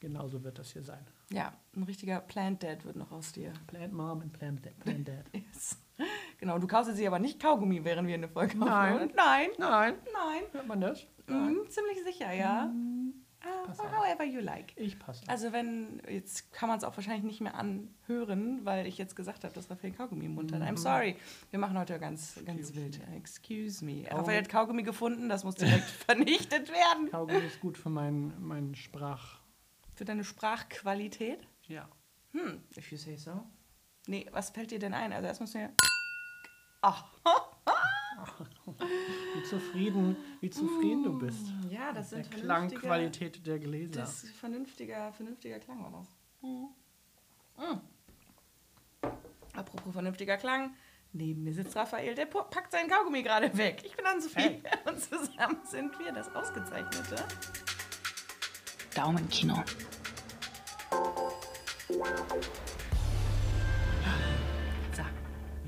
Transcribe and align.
genauso 0.00 0.42
wird 0.44 0.58
das 0.58 0.72
hier 0.72 0.82
sein. 0.82 1.04
Ja, 1.32 1.52
ein 1.76 1.82
richtiger 1.82 2.20
Plant 2.20 2.62
Dad 2.62 2.84
wird 2.84 2.96
noch 2.96 3.12
aus 3.12 3.32
dir. 3.32 3.52
Plant 3.66 3.92
Mom 3.92 4.20
und 4.20 4.32
Plant 4.32 4.64
Dad. 4.64 4.78
Plant 4.80 5.08
Dad. 5.08 5.24
Yes. 5.32 5.78
Genau, 6.38 6.58
du 6.60 6.68
kaufst 6.68 6.94
sie 6.94 7.06
aber 7.08 7.18
nicht 7.18 7.40
Kaugummi, 7.42 7.84
während 7.84 8.06
wir 8.06 8.14
eine 8.14 8.28
Folge 8.28 8.56
Nein. 8.56 8.92
aufnehmen. 8.92 9.12
Nein. 9.16 9.48
Nein. 9.58 9.94
Nein. 10.12 10.42
Hört 10.52 10.66
man 10.68 10.80
das? 10.80 11.04
Mhm, 11.26 11.68
ziemlich 11.68 12.04
sicher, 12.04 12.32
ja. 12.32 12.72
Pass 13.66 13.80
auf. 13.80 13.92
however 13.92 14.24
you 14.24 14.40
like. 14.40 14.72
Ich 14.76 14.98
passe. 14.98 15.22
Also 15.28 15.52
wenn, 15.52 16.00
jetzt 16.08 16.52
kann 16.52 16.68
man 16.68 16.78
es 16.78 16.84
auch 16.84 16.96
wahrscheinlich 16.96 17.24
nicht 17.24 17.40
mehr 17.40 17.54
anhören, 17.54 18.64
weil 18.64 18.86
ich 18.86 18.98
jetzt 18.98 19.14
gesagt 19.16 19.44
habe, 19.44 19.54
dass 19.54 19.70
Raphael 19.70 19.92
Kaugummi 19.92 20.26
im 20.26 20.34
Mund 20.34 20.52
hat. 20.52 20.62
I'm 20.62 20.76
sorry. 20.76 21.16
Wir 21.50 21.58
machen 21.58 21.78
heute 21.78 21.98
ganz, 21.98 22.40
ganz 22.44 22.74
wild. 22.74 23.00
Excuse 23.16 23.84
me. 23.84 24.04
Raphael 24.10 24.38
hat 24.38 24.48
Kaugummi 24.48 24.82
gefunden, 24.82 25.28
das 25.28 25.44
muss 25.44 25.54
direkt 25.56 25.84
vernichtet 26.06 26.68
werden. 26.70 27.10
Kaugummi 27.10 27.46
ist 27.46 27.60
gut 27.60 27.76
für 27.78 27.90
meinen 27.90 28.34
mein 28.40 28.74
Sprach. 28.74 29.37
Für 29.98 30.04
deine 30.04 30.22
Sprachqualität? 30.22 31.44
Ja. 31.66 31.88
Hm, 32.30 32.62
if 32.76 32.92
you 32.92 32.96
say 32.96 33.16
so. 33.16 33.44
Nee, 34.06 34.28
was 34.30 34.50
fällt 34.50 34.70
dir 34.70 34.78
denn 34.78 34.94
ein? 34.94 35.12
Also 35.12 35.26
erst 35.26 35.40
müssen 35.40 35.60
wir... 35.60 35.72
Ach, 36.82 37.04
Wie 39.34 39.42
zufrieden, 39.42 40.16
wie 40.40 40.50
zufrieden 40.50 41.02
du 41.02 41.18
bist. 41.18 41.48
ja, 41.68 41.92
das 41.92 42.10
Der 42.10 42.22
sind 42.22 42.32
vernünftige... 42.32 42.80
Klangqualität 42.80 43.44
der 43.44 43.58
Gläser. 43.58 43.90
Das 44.02 44.22
ist 44.22 44.36
vernünftiger, 44.36 45.12
vernünftiger 45.14 45.58
Klang 45.58 45.82
war 45.82 45.90
das. 45.90 46.16
Mhm. 46.42 47.80
Apropos 49.52 49.92
vernünftiger 49.92 50.36
Klang, 50.36 50.76
neben 51.12 51.42
mir 51.42 51.52
sitzt 51.52 51.74
Raphael, 51.74 52.14
der 52.14 52.26
packt 52.26 52.70
seinen 52.70 52.88
Kaugummi 52.88 53.24
gerade 53.24 53.56
weg. 53.56 53.82
Ich 53.84 53.96
bin 53.96 54.06
Ann-Sophie 54.06 54.40
Hey. 54.40 54.62
und 54.88 55.00
zusammen 55.00 55.58
sind 55.64 55.98
wir 55.98 56.12
das 56.12 56.32
Ausgezeichnete. 56.36 57.16
Daumenkino. 58.94 59.62
So, 64.92 65.02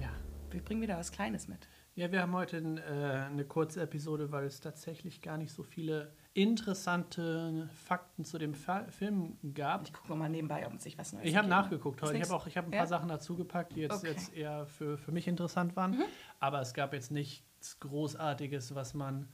ja. 0.00 0.10
wir 0.50 0.62
bringen 0.62 0.82
wieder 0.82 0.96
was 0.98 1.12
Kleines 1.12 1.48
mit. 1.48 1.68
Ja, 1.94 2.10
wir 2.12 2.22
haben 2.22 2.32
heute 2.34 2.56
äh, 2.58 3.26
eine 3.30 3.44
kurze 3.44 3.82
Episode, 3.82 4.30
weil 4.32 4.44
es 4.46 4.60
tatsächlich 4.60 5.20
gar 5.22 5.36
nicht 5.36 5.52
so 5.52 5.62
viele 5.62 6.12
interessante 6.32 7.68
Fakten 7.74 8.24
zu 8.24 8.38
dem 8.38 8.54
Fa 8.54 8.84
Film 8.88 9.36
gab. 9.54 9.82
Ich 9.82 9.92
gucke 9.92 10.14
mal 10.14 10.28
nebenbei, 10.28 10.66
ob 10.66 10.80
sich 10.80 10.96
was 10.96 11.12
Neues 11.12 11.26
Ich 11.26 11.36
habe 11.36 11.48
nachgeguckt 11.48 12.00
heute. 12.02 12.16
Ich 12.16 12.22
habe 12.22 12.34
auch 12.34 12.46
ich 12.46 12.56
habe 12.56 12.68
ein 12.68 12.72
Ja? 12.72 12.78
paar 12.78 12.86
Sachen 12.86 13.08
dazugepackt, 13.08 13.74
die 13.74 13.80
jetzt, 13.80 13.96
Okay. 13.96 14.10
Mhm. 14.10 14.12
jetzt 14.16 14.32
eher 14.34 14.66
für, 14.66 14.96
für 14.96 15.12
mich 15.12 15.26
interessant 15.26 15.74
waren. 15.76 16.02
Aber 16.38 16.60
es 16.60 16.72
gab 16.74 16.92
jetzt 16.94 17.10
nichts 17.10 17.78
Großartiges, 17.80 18.74
was 18.74 18.94
man. 18.94 19.28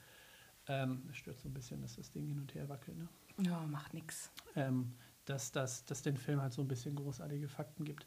Ähm, 0.69 1.07
es 1.11 1.19
stört 1.19 1.39
so 1.39 1.49
ein 1.49 1.55
bisschen, 1.55 1.81
dass 1.83 1.95
das 1.95 2.11
Ding 2.11 2.27
hin 2.27 2.41
und 2.41 2.53
her 2.55 2.69
wackelt. 2.69 2.97
Ne? 2.99 3.09
Ja, 3.39 3.61
macht 3.67 3.95
nix. 3.95 4.31
ähm, 4.55 4.95
dass, 5.25 5.53
dass, 5.53 5.85
dass 5.85 6.03
den 6.03 6.17
Film 6.17 6.41
halt 6.41 6.53
so 6.53 6.63
ein 6.63 6.69
bisschen 6.69 6.95
großartige 6.95 7.49
Fakten 7.49 7.85
gibt. 7.85 8.07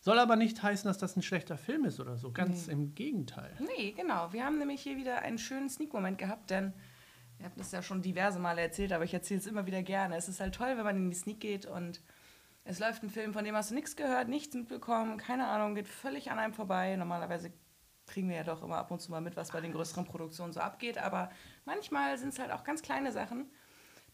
Soll 0.00 0.18
aber 0.18 0.36
nicht 0.36 0.62
heißen, 0.62 0.86
dass 0.86 0.98
das 0.98 1.16
ein 1.16 1.22
schlechter 1.22 1.56
Film 1.56 1.84
ist 1.84 2.00
oder 2.00 2.16
so. 2.16 2.30
Ganz 2.30 2.68
im 2.68 2.94
Gegenteil. 2.94 3.50
Nee, 3.76 3.92
genau. 3.92 4.32
Wir 4.32 4.44
haben 4.44 4.58
nämlich 4.58 4.82
hier 4.82 4.96
wieder 4.96 5.22
einen 5.22 5.38
schönen 5.38 5.70
Sneak-Moment 5.70 6.18
gehabt, 6.18 6.50
denn 6.50 6.74
wir 7.38 7.46
haben 7.46 7.54
das 7.56 7.72
ja 7.72 7.82
schon 7.82 8.02
diverse 8.02 8.38
Male 8.38 8.60
erzählt, 8.60 8.92
aber 8.92 9.04
ich 9.04 9.14
erzähle 9.14 9.40
es 9.40 9.46
immer 9.46 9.66
wieder 9.66 9.82
gerne. 9.82 10.16
Es 10.16 10.28
ist 10.28 10.40
halt 10.40 10.54
toll, 10.54 10.76
wenn 10.76 10.84
man 10.84 10.96
in 10.96 11.10
die 11.10 11.16
Sneak 11.16 11.40
geht 11.40 11.66
und 11.66 12.02
es 12.64 12.78
läuft 12.78 13.02
ein 13.02 13.10
Film, 13.10 13.32
von 13.32 13.44
dem 13.44 13.54
hast 13.54 13.70
du 13.70 13.74
nichts 13.74 13.96
gehört, 13.96 14.28
nichts 14.28 14.54
mitbekommen, 14.54 15.18
keine 15.18 15.46
Ahnung, 15.48 15.74
geht 15.74 15.88
völlig 15.88 16.30
an 16.30 16.38
einem 16.38 16.54
vorbei. 16.54 16.96
Normalerweise 16.96 17.52
kriegen 18.06 18.28
wir 18.28 18.36
ja 18.36 18.44
doch 18.44 18.62
immer 18.62 18.76
ab 18.76 18.90
und 18.90 19.00
zu 19.00 19.10
mal 19.10 19.20
mit, 19.20 19.36
was 19.36 19.50
bei 19.50 19.60
den 19.60 19.72
größeren 19.72 20.04
Produktionen 20.04 20.52
so 20.52 20.60
abgeht, 20.60 20.98
aber 20.98 21.30
manchmal 21.64 22.18
sind 22.18 22.30
es 22.30 22.38
halt 22.38 22.52
auch 22.52 22.64
ganz 22.64 22.82
kleine 22.82 23.12
Sachen, 23.12 23.50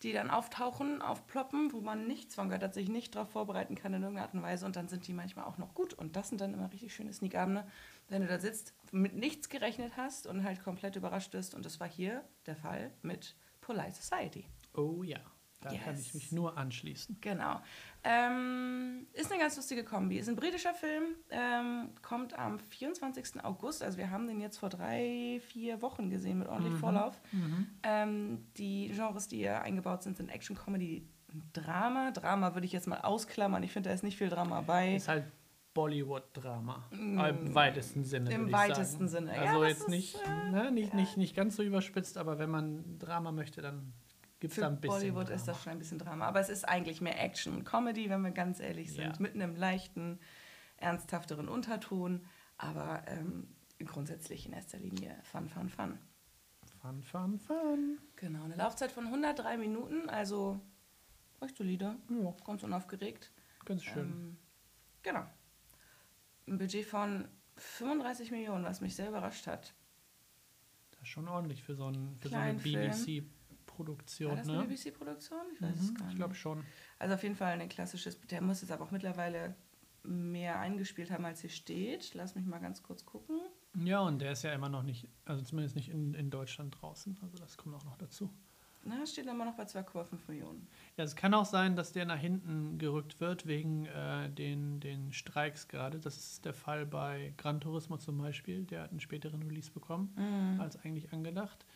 die 0.03 0.13
dann 0.13 0.31
auftauchen, 0.31 1.03
aufploppen, 1.03 1.73
wo 1.73 1.81
man 1.81 2.07
nichts 2.07 2.35
von 2.35 2.49
gehört 2.49 2.63
hat, 2.63 2.75
sich 2.75 2.89
nicht 2.89 3.15
darauf 3.15 3.31
vorbereiten 3.31 3.75
kann 3.75 3.93
in 3.93 4.03
irgendeiner 4.03 4.27
Art 4.27 4.35
und 4.35 4.43
Weise. 4.43 4.67
Und 4.67 4.77
dann 4.77 4.89
sind 4.89 5.07
die 5.07 5.13
manchmal 5.13 5.45
auch 5.45 5.59
noch 5.59 5.75
gut. 5.75 5.95
Und 5.95 6.17
das 6.17 6.31
sind 6.31 6.41
dann 6.41 6.55
immer 6.55 6.73
richtig 6.73 6.95
schöne 6.95 7.13
Sneak-Abende, 7.13 7.67
wenn 8.09 8.23
du 8.23 8.29
da 8.29 8.39
sitzt, 8.39 8.75
mit 8.93 9.15
nichts 9.15 9.49
gerechnet 9.49 9.97
hast 9.97 10.27
und 10.27 10.45
halt 10.45 10.63
komplett 10.63 10.97
überrascht 10.97 11.33
bist. 11.33 11.55
Und 11.55 11.67
das 11.67 11.81
war 11.81 11.89
hier 11.89 12.25
der 12.47 12.57
Fall 12.57 12.93
mit 13.03 13.37
Polite 13.61 13.93
Society. 13.93 14.47
Oh 14.75 15.03
ja, 15.03 15.21
da 15.61 15.69
kann 15.69 15.95
Yes. 15.95 16.07
ich 16.07 16.15
mich 16.15 16.33
nur 16.33 16.57
anschließen. 16.57 17.19
Genau. 17.21 17.61
Ähm, 18.03 19.07
ist 19.13 19.31
eine 19.31 19.41
ganz 19.41 19.57
lustige 19.57 19.85
Kombi. 19.85 20.19
Ist 20.19 20.29
ein 20.29 20.37
britischer 20.37 20.73
Film, 20.73 21.05
ähm, 21.31 21.91
kommt 22.03 22.39
am 22.39 22.59
24. 22.59 23.45
August. 23.45 23.83
Also 23.83 23.99
wir 23.99 24.11
haben 24.11 24.27
den 24.27 24.41
jetzt 24.41 24.57
vor 24.59 24.71
drei, 24.71 25.41
vier 25.49 25.83
Wochen 25.83 26.09
gesehen 26.09 26.39
mit 26.39 26.49
ordentlich 26.49 26.75
Vorlauf. 26.75 27.21
Ähm, 27.83 28.47
die 28.57 28.89
Genres, 28.95 29.29
die 29.29 29.37
hier 29.39 29.61
eingebaut 29.63 30.03
sind, 30.03 30.17
sind 30.17 30.31
Action, 30.31 30.57
Comedy, 30.57 31.07
Drama. 31.53 32.11
Drama 32.11 32.55
würde 32.55 32.67
ich 32.67 32.73
jetzt 32.73 32.87
mal 32.89 33.01
ausklammern. 33.03 33.63
Ich 33.63 33.73
finde, 33.73 33.91
da 33.91 33.95
ist 33.95 34.03
nicht 34.03 34.17
viel 34.17 34.31
Drama 34.31 34.63
bei. 34.63 34.95
Ist 34.97 35.09
halt 35.09 35.25
Bollywood-Drama. 35.75 36.85
Im 36.91 37.55
weitesten 37.55 38.03
Sinne. 38.05 38.31
Mm. 38.31 38.47
Im 38.47 38.53
weitesten. 38.53 39.09
Sinne. 39.09 39.35
Ja, 39.37 39.43
Also 39.43 39.61
das 39.61 39.69
jetzt 39.69 39.81
ist, 39.83 39.89
nicht, 39.89 40.17
äh, 40.27 40.51
ne, 40.51 40.73
nicht, 40.73 40.95
nicht, 40.95 41.17
nicht 41.17 41.37
ganz 41.37 41.55
so 41.57 41.63
überspitzt, 41.63 42.19
aber 42.19 42.39
wenn 42.39 42.51
man 42.51 42.99
Drama 42.99 43.31
möchte, 43.31 43.63
dann 43.63 43.93
gibt 44.41 44.53
es 44.53 44.55
Für 44.57 44.63
da 44.63 44.67
ein 44.69 44.81
bisschen. 44.81 44.99
Bollywood 44.99 45.27
Drama. 45.29 45.37
ist 45.37 45.47
das 45.49 45.63
schon 45.63 45.73
ein 45.73 45.79
bisschen 45.79 45.99
Drama. 45.99 46.27
Aber 46.27 46.41
es 46.41 46.49
ist 46.49 46.65
eigentlich 46.69 47.01
mehr 47.01 47.23
Action 47.23 47.55
und 47.55 47.65
Comedy, 47.65 48.11
wenn 48.11 48.23
wir 48.23 48.31
ganz 48.33 48.59
ehrlich 48.61 48.93
sind. 48.93 49.05
Ja. 49.17 49.21
Mit 49.21 49.35
einem 49.35 49.55
leichten, 49.55 50.19
ernsthafteren 50.79 51.49
Unterton. 51.49 52.25
Aber 52.57 53.03
ähm, 53.07 53.55
grundsätzlich 53.85 54.47
in 54.47 54.53
erster 54.53 54.79
Linie 54.79 55.17
Fun, 55.23 55.49
Fun, 55.49 55.69
Fun. 55.69 55.99
Fun, 56.83 57.03
fun, 57.03 57.39
fun. 57.39 57.99
Genau, 58.17 58.45
eine 58.45 58.57
Laufzeit 58.57 58.91
von 58.91 59.07
103 59.07 59.59
Minuten, 59.59 60.09
also 60.09 60.61
recht 61.43 61.57
solide, 61.57 61.97
Ja, 62.09 62.35
ganz 62.47 62.63
unaufgeregt. 62.63 63.31
ganz 63.67 63.85
schön. 63.85 64.05
Ähm, 64.11 64.37
genau. 65.03 65.25
Ein 66.49 66.57
Budget 66.59 66.87
von 66.87 67.29
35 67.59 68.31
Millionen, 68.31 68.65
was 68.65 68.81
mich 68.81 68.97
sehr 68.97 69.09
überrascht 69.11 69.47
hat. 69.47 69.75
das 70.93 71.03
ist 71.03 71.09
schon 71.09 71.29
ordentlich 71.29 71.63
für 71.63 71.75
so, 71.75 71.85
ein, 71.87 72.17
für 72.19 72.31
so 72.31 72.37
eine 72.37 72.59
Kleinen 72.59 72.61
War 73.89 73.95
BBC-Produktion. 73.97 74.37
das 74.37 74.47
Ne? 74.47 74.53
eine 74.59 74.67
BBC-Produktion? 74.69 75.39
Ich 75.55 75.63
weiß 75.63 75.81
es 75.81 75.91
Mhm, 75.91 75.95
gar 75.95 76.01
ich 76.03 76.07
nicht. 76.09 76.17
glaube 76.17 76.35
schon. 76.35 76.65
Also 76.99 77.15
auf 77.15 77.23
jeden 77.23 77.37
Fall 77.37 77.61
ein 77.61 77.69
klassisches, 77.69 78.21
der 78.23 78.41
muss 78.43 78.61
jetzt 78.63 78.71
aber 78.73 78.85
auch 78.85 78.91
mittlerweile 78.91 79.55
mehr 80.03 80.59
eingespielt 80.61 81.11
haben, 81.11 81.25
als 81.25 81.41
hier 81.41 81.51
steht. 81.51 82.15
Lass 82.15 82.35
mich 82.35 82.47
mal 82.47 82.59
ganz 82.59 82.83
kurz 82.83 83.05
gucken. 83.05 83.39
Ja, 83.85 84.01
und 84.01 84.19
der 84.21 84.33
ist 84.33 84.43
ja 84.43 84.53
immer 84.53 84.69
noch 84.69 84.83
nicht, 84.83 85.07
also 85.27 85.43
zumindest 85.45 85.77
nicht 85.77 85.91
in, 85.91 86.15
in 86.15 86.31
Deutschland 86.31 86.77
draußen. 86.81 87.17
Also 87.23 87.37
das 87.39 87.57
kommt 87.57 87.75
auch 87.77 87.85
noch 87.85 87.97
dazu. 87.99 88.31
Na, 88.83 89.05
steht 89.07 89.27
immer 89.27 89.45
noch 89.45 89.57
bei 89.59 89.65
2,5 89.65 90.07
Millionen. 90.27 90.67
Ja, 90.97 91.05
es 91.05 91.15
kann 91.15 91.35
auch 91.35 91.45
sein, 91.45 91.77
dass 91.77 91.93
der 91.93 92.07
nach 92.07 92.19
hinten 92.19 92.79
gerückt 92.79 93.21
wird 93.21 93.47
wegen 93.47 93.85
äh, 93.85 94.31
den, 94.31 94.81
den 94.81 95.13
Streiks 95.13 95.69
gerade. 95.69 96.01
Das 96.01 96.17
ist 96.17 96.47
der 96.47 96.55
Fall 96.55 96.87
bei 96.87 97.35
Gran 97.37 97.61
Turismo 97.61 97.99
zum 97.99 98.17
Beispiel. 98.17 98.65
Der 98.65 98.85
hat 98.85 98.91
einen 98.91 99.01
späteren 99.01 99.43
Release 99.43 99.71
bekommen, 99.71 100.15
Mhm. 100.17 100.61
als 100.63 100.83
eigentlich 100.83 101.13
angedacht. 101.13 101.67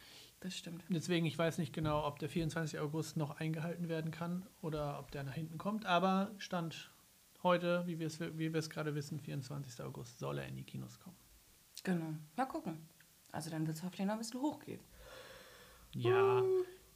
Das 0.45 0.55
stimmt. 0.59 0.85
Deswegen, 0.91 1.25
ich 1.25 1.39
weiß 1.39 1.57
nicht 1.57 1.73
genau, 1.73 2.07
ob 2.07 2.19
der 2.19 2.29
24. 2.29 2.79
August 2.79 3.17
noch 3.17 3.41
eingehalten 3.41 3.89
werden 3.89 4.11
kann 4.11 4.47
oder 4.61 4.99
ob 4.99 5.11
der 5.11 5.23
nach 5.25 5.33
hinten 5.33 5.57
kommt. 5.57 5.87
Aber 5.87 6.33
Stand 6.37 6.93
heute, 7.43 7.87
wie 7.87 7.99
wir 7.99 8.09
es 8.09 8.21
wie 8.21 8.51
gerade 8.69 8.95
wissen, 8.95 9.19
24. 9.19 9.83
August 9.83 10.19
soll 10.19 10.37
er 10.37 10.47
in 10.47 10.57
die 10.57 10.63
Kinos 10.63 11.01
kommen. 11.01 11.17
Genau. 11.83 12.13
Mal 12.37 12.45
gucken. 12.45 12.87
Also 13.33 13.49
dann 13.49 13.67
wird 13.67 13.79
es 13.79 13.83
hoffentlich 13.83 14.07
noch 14.07 14.13
ein 14.13 14.19
bisschen 14.19 14.43
hochgehen. 14.43 14.81
Ja, 15.95 16.43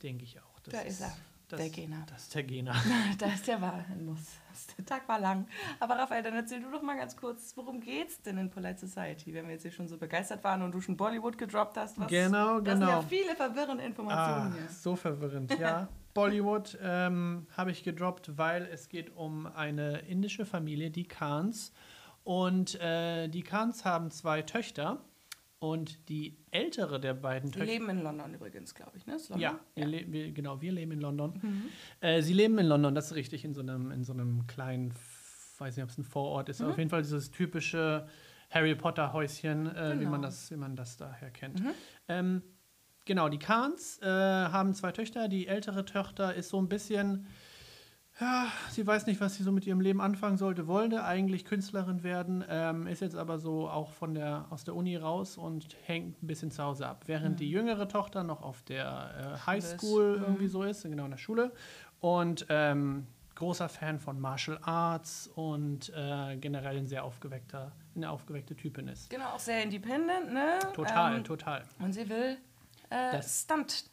denke 0.03 0.25
ich 0.25 0.39
auch. 0.41 0.61
Das 0.61 0.75
Da 0.75 0.81
ist 0.81 1.01
er, 1.01 1.17
Das, 1.49 1.61
der 1.61 1.71
Gena. 1.71 2.05
Das 2.11 2.23
ist 2.25 2.35
der 2.35 2.43
Gena. 2.43 2.75
Da 3.19 3.27
ist 3.27 3.47
der 3.47 3.61
war 3.61 3.85
Muss. 4.05 4.19
Der 4.77 4.85
Tag 4.85 5.09
war 5.09 5.19
lang. 5.19 5.47
Aber 5.81 5.97
Raphael, 5.97 6.23
dann 6.23 6.35
erzähl 6.35 6.61
du 6.61 6.71
doch 6.71 6.83
mal 6.83 6.97
ganz 6.97 7.17
kurz, 7.17 7.53
worum 7.57 7.81
geht's 7.81 8.21
denn 8.23 8.37
in 8.39 8.51
Polite 8.51 8.87
Society, 8.87 9.33
wenn 9.33 9.47
wir 9.47 9.53
jetzt 9.55 9.63
hier 9.63 9.71
schon 9.71 9.89
so 9.89 9.97
begeistert 9.97 10.43
waren 10.45 10.63
und 10.63 10.73
du 10.73 10.81
schon 10.81 10.97
Bollywood 10.97 11.39
gedroppt 11.39 11.77
hast? 11.79 11.99
Was, 11.99 12.09
Genau, 12.09 12.61
Das 12.61 12.79
sind 12.79 12.87
ja 12.89 12.97
genau. 12.97 13.09
viele 13.09 13.35
verwirrende 13.35 13.85
Informationen 13.85 14.53
Ah, 14.53 14.55
hier. 14.55 14.69
so 14.69 14.95
verwirrend, 14.97 15.59
ja. 15.59 15.89
Bollywood 16.15 16.77
ähm, 16.83 17.47
habe 17.57 17.71
ich 17.71 17.85
gedroppt, 17.85 18.37
weil 18.37 18.67
es 18.73 18.89
geht 18.89 19.15
um 19.17 19.47
eine 19.47 20.01
indische 20.01 20.45
Familie, 20.45 20.91
die 20.91 21.05
Khans. 21.05 21.73
Und 22.25 22.75
äh, 22.81 23.29
die 23.29 23.43
Khans 23.43 23.85
haben 23.85 24.11
zwei 24.11 24.43
Töchter. 24.43 24.99
Und 25.61 26.09
die 26.09 26.39
ältere 26.53 27.01
der 27.01 27.15
beiden 27.15 27.51
Die 27.51 27.59
Töchter. 27.59 27.73
leben 27.73 27.89
in 27.91 28.03
London 28.03 28.33
übrigens, 28.33 28.75
glaube 28.75 28.97
ich, 28.97 29.07
ne? 29.07 29.17
Ist 29.17 29.29
London? 29.31 29.43
Ja, 29.75 29.87
wir 29.89 30.13
wir, 30.13 30.31
genau, 30.33 30.61
wir 30.61 30.71
leben 30.71 30.93
in 30.93 31.01
London. 31.01 31.39
Mhm. 31.43 31.63
Äh, 32.01 32.23
sie 32.23 32.33
leben 32.33 32.59
in 32.59 32.67
London, 32.67 32.95
das 32.95 33.07
ist 33.07 33.15
richtig, 33.17 33.45
in 33.45 33.55
so 33.55 33.61
einem, 33.61 33.91
in 33.91 34.05
so 34.05 34.13
einem 34.13 34.47
kleinen, 34.47 34.95
weiß 35.59 35.77
nicht, 35.77 35.83
ob 35.83 35.91
es 35.91 35.99
ein 35.99 36.05
Vorort 36.05 36.47
Mhm. 36.47 36.51
ist, 36.53 36.61
aber 36.61 36.71
auf 36.71 36.79
jeden 36.79 36.91
Fall 36.91 37.03
dieses 37.03 37.33
typische 37.33 38.07
Harry 38.51 38.77
Potter-Häuschen, 38.77 39.67
äh, 39.75 39.95
wie, 39.95 39.99
Genau. 39.99 40.11
man 40.13 40.23
das, 40.23 40.51
wie 40.53 40.57
man 40.57 40.77
das 40.77 40.97
daher 40.97 41.31
kennt. 41.33 41.61
Mhm. 41.61 41.71
Ähm, 42.07 42.43
genau, 43.05 43.29
die 43.29 43.41
Khans 43.41 43.99
äh, 44.01 44.07
haben 44.07 44.75
zwei 44.75 44.93
Töchter. 44.93 45.27
Die 45.29 45.49
ältere 45.49 45.85
Tochter 45.85 46.35
ist 46.35 46.51
so 46.51 46.61
ein 46.63 46.69
bisschen, 46.69 47.27
ja, 48.21 48.47
sie 48.71 48.87
weiß 48.87 49.07
nicht, 49.07 49.21
was 49.21 49.35
sie 49.37 49.43
so 49.45 49.53
mit 49.53 49.67
ihrem 49.67 49.81
Leben 49.81 50.01
anfangen 50.01 50.37
sollte, 50.37 50.67
wollte 50.67 51.05
eigentlich 51.05 51.45
Künstlerin 51.45 52.03
werden, 52.03 52.45
ähm, 52.49 52.87
ist 52.87 53.01
jetzt 53.01 53.15
aber 53.17 53.39
so 53.39 53.69
auch 53.69 53.93
von 53.93 54.15
der, 54.15 54.47
aus 54.51 54.65
der 54.65 54.75
Uni 54.75 54.97
raus 54.97 55.37
und 55.37 55.77
hängt 55.87 56.23
ein 56.23 56.27
bisschen 56.27 56.51
zu 56.51 56.63
Hause 56.63 56.87
ab. 56.89 57.05
Während 57.07 57.39
die 57.41 57.51
jüngere 57.51 57.89
Tochter 57.89 58.25
noch 58.25 58.43
auf 58.43 58.63
der 58.63 59.37
äh, 59.43 59.47
Highschool. 59.47 60.19
Mhm. 60.19 60.25
irgendwie 60.25 60.49
so 60.49 60.63
ist, 60.65 60.83
genau 60.83 61.05
in 61.05 61.11
der 61.13 61.19
Schule 61.19 61.53
und 62.01 62.47
ähm, 62.49 63.07
großer 63.37 63.69
Fan 63.69 64.01
von 64.01 64.19
Martial 64.21 64.59
Arts 64.63 65.29
und 65.37 65.93
äh, 65.95 66.37
generell 66.39 66.77
ein 66.77 66.89
sehr 66.89 67.05
aufgeweckter, 67.05 67.71
eine 67.95 68.11
aufgeweckte 68.11 68.57
Typin 68.57 68.89
ist. 68.89 69.11
Genau, 69.11 69.27
auch 69.27 69.39
sehr 69.39 69.63
independent, 69.63 70.33
ne? 70.33 70.59
Total, 70.75 71.17
Ähm, 71.19 71.23
total. 71.25 71.63
Und 71.79 71.93
sie 71.93 72.09
will 72.09 72.37
äh, 72.91 73.13
Das- 73.13 73.43
Stunt. 73.43 73.85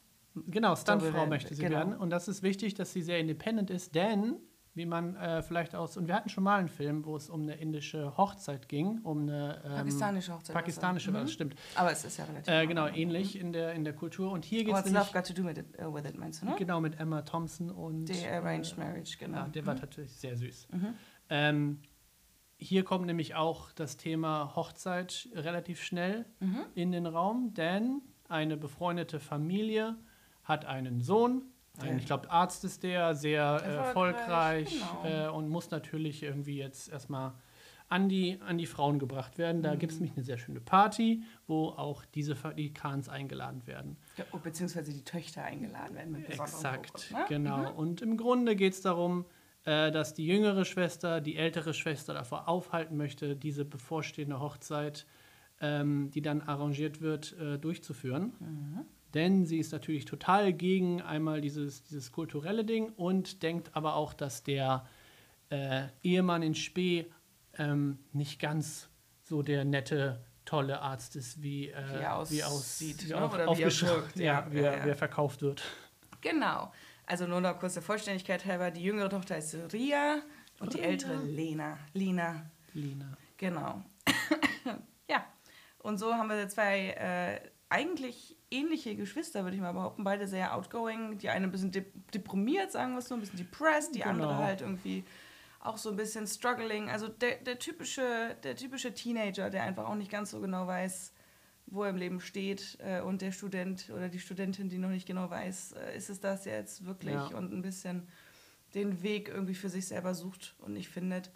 Genau, 0.47 0.75
Stuntfrau 0.75 1.25
möchte 1.27 1.55
sie 1.55 1.63
genau. 1.63 1.77
werden. 1.77 1.95
Und 1.95 2.09
das 2.09 2.27
ist 2.27 2.43
wichtig, 2.43 2.73
dass 2.73 2.93
sie 2.93 3.01
sehr 3.01 3.19
independent 3.19 3.69
ist, 3.69 3.95
denn, 3.95 4.35
wie 4.73 4.85
man 4.85 5.15
äh, 5.15 5.41
vielleicht 5.41 5.73
aus, 5.73 5.95
und 5.95 6.07
wir 6.07 6.15
hatten 6.15 6.27
schon 6.27 6.43
mal 6.43 6.59
einen 6.59 6.67
Film, 6.67 7.05
wo 7.05 7.15
es 7.15 7.29
um 7.29 7.43
eine 7.43 7.55
indische 7.55 8.17
Hochzeit 8.17 8.67
ging, 8.67 8.99
um 9.03 9.21
eine 9.21 9.61
ähm, 9.63 9.71
Pakistanische 9.75 10.33
Hochzeit. 10.33 10.53
pakistanische, 10.53 11.13
war 11.13 11.21
mhm. 11.21 11.25
das 11.25 11.33
stimmt. 11.33 11.55
Aber 11.75 11.91
es 11.91 12.03
ist 12.03 12.17
ja 12.17 12.25
relativ. 12.25 12.53
Äh, 12.53 12.67
genau, 12.67 12.81
normal. 12.85 12.99
ähnlich 12.99 13.39
in 13.39 13.53
der, 13.53 13.73
in 13.73 13.85
der 13.85 13.93
Kultur. 13.93 14.31
Und 14.31 14.43
hier 14.43 14.65
geht 14.65 14.73
es 14.73 14.79
What's 14.81 14.91
Love 14.91 15.11
Got 15.13 15.27
to 15.27 15.33
Do 15.33 15.47
with 15.47 15.57
it, 15.57 15.81
uh, 15.81 15.93
with 15.93 16.03
it 16.05 16.17
meinst 16.17 16.41
du, 16.41 16.47
ne? 16.47 16.55
genau 16.57 16.81
mit 16.81 16.99
Emma 16.99 17.21
Thompson 17.21 17.69
und 17.71 18.05
Die 18.05 18.27
Arranged 18.27 18.73
äh, 18.77 18.79
Marriage, 18.81 19.15
genau. 19.17 19.37
Ja, 19.37 19.47
der 19.47 19.65
war 19.65 19.77
tatsächlich 19.77 20.17
sehr 20.17 20.35
süß. 20.35 20.67
Mhm. 20.73 20.93
Ähm, 21.29 21.79
hier 22.57 22.83
kommt 22.83 23.05
nämlich 23.05 23.35
auch 23.35 23.71
das 23.71 23.97
Thema 23.97 24.55
Hochzeit 24.55 25.27
relativ 25.33 25.81
schnell 25.81 26.25
Mhm. 26.39 26.65
in 26.73 26.91
den 26.91 27.05
Raum, 27.05 27.53
denn 27.53 28.01
eine 28.27 28.57
befreundete 28.57 29.19
Familie 29.19 29.95
hat 30.45 30.65
einen 30.65 31.01
Sohn. 31.01 31.43
Ein. 31.77 31.99
Ich 31.99 32.05
glaube, 32.05 32.31
Arzt 32.31 32.63
ist 32.63 32.83
der, 32.83 33.15
sehr 33.15 33.41
Erfolgreich, 33.43 34.81
genau. 35.03 35.27
äh, 35.27 35.29
und 35.29 35.49
muss 35.49 35.71
natürlich 35.71 36.23
irgendwie 36.23 36.57
jetzt 36.57 36.89
erstmal 36.89 37.33
an 37.87 38.09
die, 38.09 38.39
an 38.41 38.57
die 38.57 38.65
Frauen 38.65 38.97
gebracht 38.97 39.37
werden. 39.37 39.61
Da 39.61 39.75
gibt 39.75 39.91
es 39.91 39.99
nämlich 39.99 40.15
eine 40.17 40.25
sehr 40.25 40.37
schöne 40.37 40.59
Party, 40.59 41.23
wo 41.47 41.69
auch 41.69 42.03
diese 42.05 42.35
die 42.57 42.73
Khans 42.73 43.09
eingeladen 43.09 43.67
werden. 43.67 43.97
Ja, 44.17 44.25
oh, 44.31 44.39
beziehungsweise 44.39 44.91
die 44.91 45.03
Töchter 45.03 45.43
eingeladen 45.43 45.95
werden 45.95 46.11
mit 46.13 46.29
Exakt, 46.29 46.87
Fokus, 46.87 47.11
ne? 47.11 47.25
genau. 47.27 47.73
Und 47.73 48.01
im 48.01 48.17
Grunde 48.17 48.55
geht 48.55 48.73
es 48.73 48.81
darum, 48.81 49.25
äh, 49.65 49.91
dass 49.91 50.13
die 50.13 50.25
jüngere 50.25 50.65
Schwester 50.65 51.21
die 51.21 51.35
ältere 51.35 51.73
Schwester 51.73 52.13
davor 52.13 52.47
aufhalten 52.47 52.97
möchte, 52.97 53.35
diese 53.35 53.65
bevorstehende 53.65 54.39
Hochzeit, 54.39 55.05
ähm, 55.61 56.09
die 56.11 56.21
dann 56.21 56.41
arrangiert 56.41 57.01
wird, 57.01 57.37
äh, 57.39 57.57
durchzuführen. 57.59 58.33
Mhm. 58.39 58.85
Denn 59.15 59.45
sie 59.45 59.59
ist 59.59 59.71
natürlich 59.71 60.03
total 60.03 60.51
gegen 60.51 61.01
einmal 61.01 61.39
dieses, 61.39 61.83
dieses 61.85 62.11
kulturelle 62.11 62.65
Ding 62.65 62.89
und 62.97 63.43
denkt 63.43 63.71
aber 63.73 63.95
auch, 63.95 64.13
dass 64.13 64.43
der 64.43 64.85
äh, 65.49 65.83
Ehemann 66.03 66.43
in 66.43 66.53
Spee 66.53 67.05
ähm, 67.57 67.97
nicht 68.11 68.39
ganz 68.41 68.89
so 69.23 69.41
der 69.41 69.63
nette, 69.63 70.19
tolle 70.43 70.81
Arzt 70.81 71.15
ist, 71.15 71.41
wie, 71.41 71.69
äh, 71.69 71.75
Wie 71.89 72.03
er 72.03 72.29
wie, 72.29 72.43
aussieht, 72.43 73.05
wie, 73.05 73.13
ne? 73.13 73.21
auf, 73.23 73.33
Oder 73.33 73.57
wie 73.57 73.61
er 73.61 73.81
wirkt, 73.81 74.17
ja, 74.17 74.47
wie, 74.51 74.59
er, 74.59 74.85
wie 74.85 74.89
er 74.89 74.95
verkauft 74.95 75.41
wird. 75.41 75.63
Genau. 76.19 76.71
Also 77.05 77.25
nur 77.25 77.39
noch 77.39 77.57
kurz 77.59 77.75
der 77.75 77.83
Vollständigkeit 77.83 78.45
halber. 78.45 78.69
Die 78.69 78.83
jüngere 78.83 79.09
Tochter 79.09 79.37
ist 79.37 79.55
Ria 79.71 80.21
und 80.59 80.73
die 80.73 80.81
ältere 80.81 81.15
Lena. 81.23 81.77
Lina. 81.93 82.49
Lina. 82.73 83.17
Genau. 83.37 83.81
ja. 85.09 85.25
Und 85.79 85.99
so 85.99 86.13
haben 86.13 86.29
wir 86.29 86.49
zwei 86.49 86.89
äh, 86.89 87.49
eigentlich 87.69 88.35
ähnliche 88.51 88.95
Geschwister, 88.95 89.43
würde 89.43 89.55
ich 89.55 89.61
mal 89.61 89.73
behaupten. 89.73 90.03
Beide 90.03 90.27
sehr 90.27 90.55
outgoing. 90.55 91.17
Die 91.17 91.29
eine 91.29 91.47
ein 91.47 91.51
bisschen 91.51 91.71
dep 91.71 91.91
deprimiert, 92.11 92.71
sagen 92.71 92.93
wir 92.93 92.99
es 92.99 93.07
so, 93.07 93.15
ein 93.15 93.19
bisschen 93.21 93.37
depressed. 93.37 93.95
Die 93.95 94.03
andere 94.03 94.29
Genau. 94.29 94.43
halt 94.43 94.61
irgendwie 94.61 95.03
auch 95.59 95.77
so 95.77 95.89
ein 95.89 95.95
bisschen 95.95 96.27
struggling. 96.27 96.89
Also 96.89 97.07
der, 97.07 97.37
der, 97.37 97.59
typische, 97.59 98.35
der 98.43 98.55
typische 98.55 98.93
Teenager, 98.93 99.49
der 99.49 99.63
einfach 99.63 99.87
auch 99.87 99.95
nicht 99.95 100.11
ganz 100.11 100.31
so 100.31 100.39
genau 100.39 100.67
weiß, 100.67 101.11
wo 101.67 101.83
er 101.83 101.89
im 101.89 101.97
Leben 101.97 102.19
steht. 102.21 102.77
Äh, 102.79 103.01
und 103.01 103.21
der 103.21 103.31
Student 103.31 103.89
oder 103.89 104.09
die 104.09 104.19
Studentin, 104.19 104.69
die 104.69 104.77
noch 104.77 104.89
nicht 104.89 105.07
genau 105.07 105.29
weiß, 105.29 105.73
äh, 105.73 105.97
ist 105.97 106.09
es 106.09 106.19
das 106.19 106.45
jetzt 106.45 106.85
wirklich? 106.85 107.15
Ja. 107.15 107.35
Und 107.35 107.51
ein 107.51 107.61
bisschen 107.61 108.07
den 108.75 109.01
Weg 109.01 109.29
irgendwie 109.29 109.55
für 109.55 109.69
sich 109.69 109.87
selber 109.87 110.13
sucht 110.13 110.55
und 110.59 110.73
nicht 110.73 110.89
findet. 110.89 111.31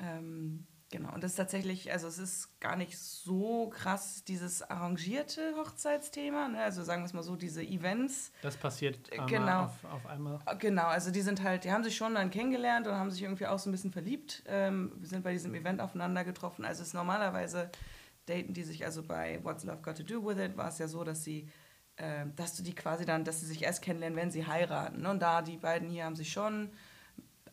Ähm, 0.00 0.66
genau, 0.92 1.12
und 1.12 1.24
das 1.24 1.32
ist 1.32 1.36
tatsächlich, 1.36 1.90
also 1.90 2.06
es 2.06 2.18
ist 2.18 2.60
gar 2.60 2.76
nicht 2.76 2.96
so 2.96 3.68
krass, 3.70 4.22
dieses 4.22 4.62
arrangierte 4.62 5.54
Hochzeitsthema. 5.56 6.46
Ne? 6.48 6.62
Also 6.62 6.84
sagen 6.84 7.02
wir 7.02 7.06
es 7.06 7.12
mal 7.12 7.24
so, 7.24 7.34
diese 7.34 7.62
Events. 7.64 8.30
Das 8.42 8.56
passiert 8.56 9.12
einmal 9.12 9.26
Genau. 9.28 9.64
auf, 9.64 9.84
auf 9.84 10.06
einmal. 10.06 10.38
Äh, 10.46 10.56
Genau, 10.56 10.86
also 10.86 11.10
die 11.10 11.22
sind 11.22 11.42
halt, 11.42 11.64
die 11.64 11.72
haben 11.72 11.82
sich 11.82 11.96
schon 11.96 12.14
dann 12.14 12.30
kennengelernt 12.30 12.86
und 12.86 12.94
haben 12.94 13.10
sich 13.10 13.22
irgendwie 13.22 13.46
auch 13.48 13.58
so 13.58 13.68
ein 13.68 13.72
bisschen 13.72 13.90
verliebt. 13.90 14.44
Ähm, 14.46 14.92
wir 14.98 15.08
sind 15.08 15.24
bei 15.24 15.32
diesem 15.32 15.54
Event 15.54 15.80
aufeinander 15.80 16.22
getroffen. 16.22 16.64
Also 16.64 16.82
es 16.82 16.88
ist 16.88 16.94
normalerweise 16.94 17.70
daten 18.26 18.54
die 18.54 18.62
sich, 18.62 18.84
also 18.84 19.02
bei 19.02 19.40
What's 19.42 19.64
Love 19.64 19.82
Got 19.82 19.96
to 19.96 20.02
Do 20.04 20.24
with 20.24 20.38
It 20.38 20.56
war 20.56 20.68
es 20.68 20.78
ja 20.78 20.86
so, 20.86 21.02
dass 21.02 21.24
sie, 21.24 21.48
ähm, 21.96 22.36
dass 22.36 22.54
du 22.54 22.62
die 22.62 22.74
quasi 22.74 23.04
dann, 23.04 23.24
dass 23.24 23.40
sie 23.40 23.46
sich 23.46 23.62
erst 23.62 23.82
kennenlernen, 23.82 24.16
wenn 24.16 24.30
sie 24.30 24.46
heiraten. 24.46 25.02
Ne? 25.02 25.10
Und 25.10 25.20
da 25.20 25.42
die 25.42 25.56
beiden 25.56 25.88
hier 25.88 26.04
haben 26.04 26.14
sich 26.14 26.30
schon 26.30 26.70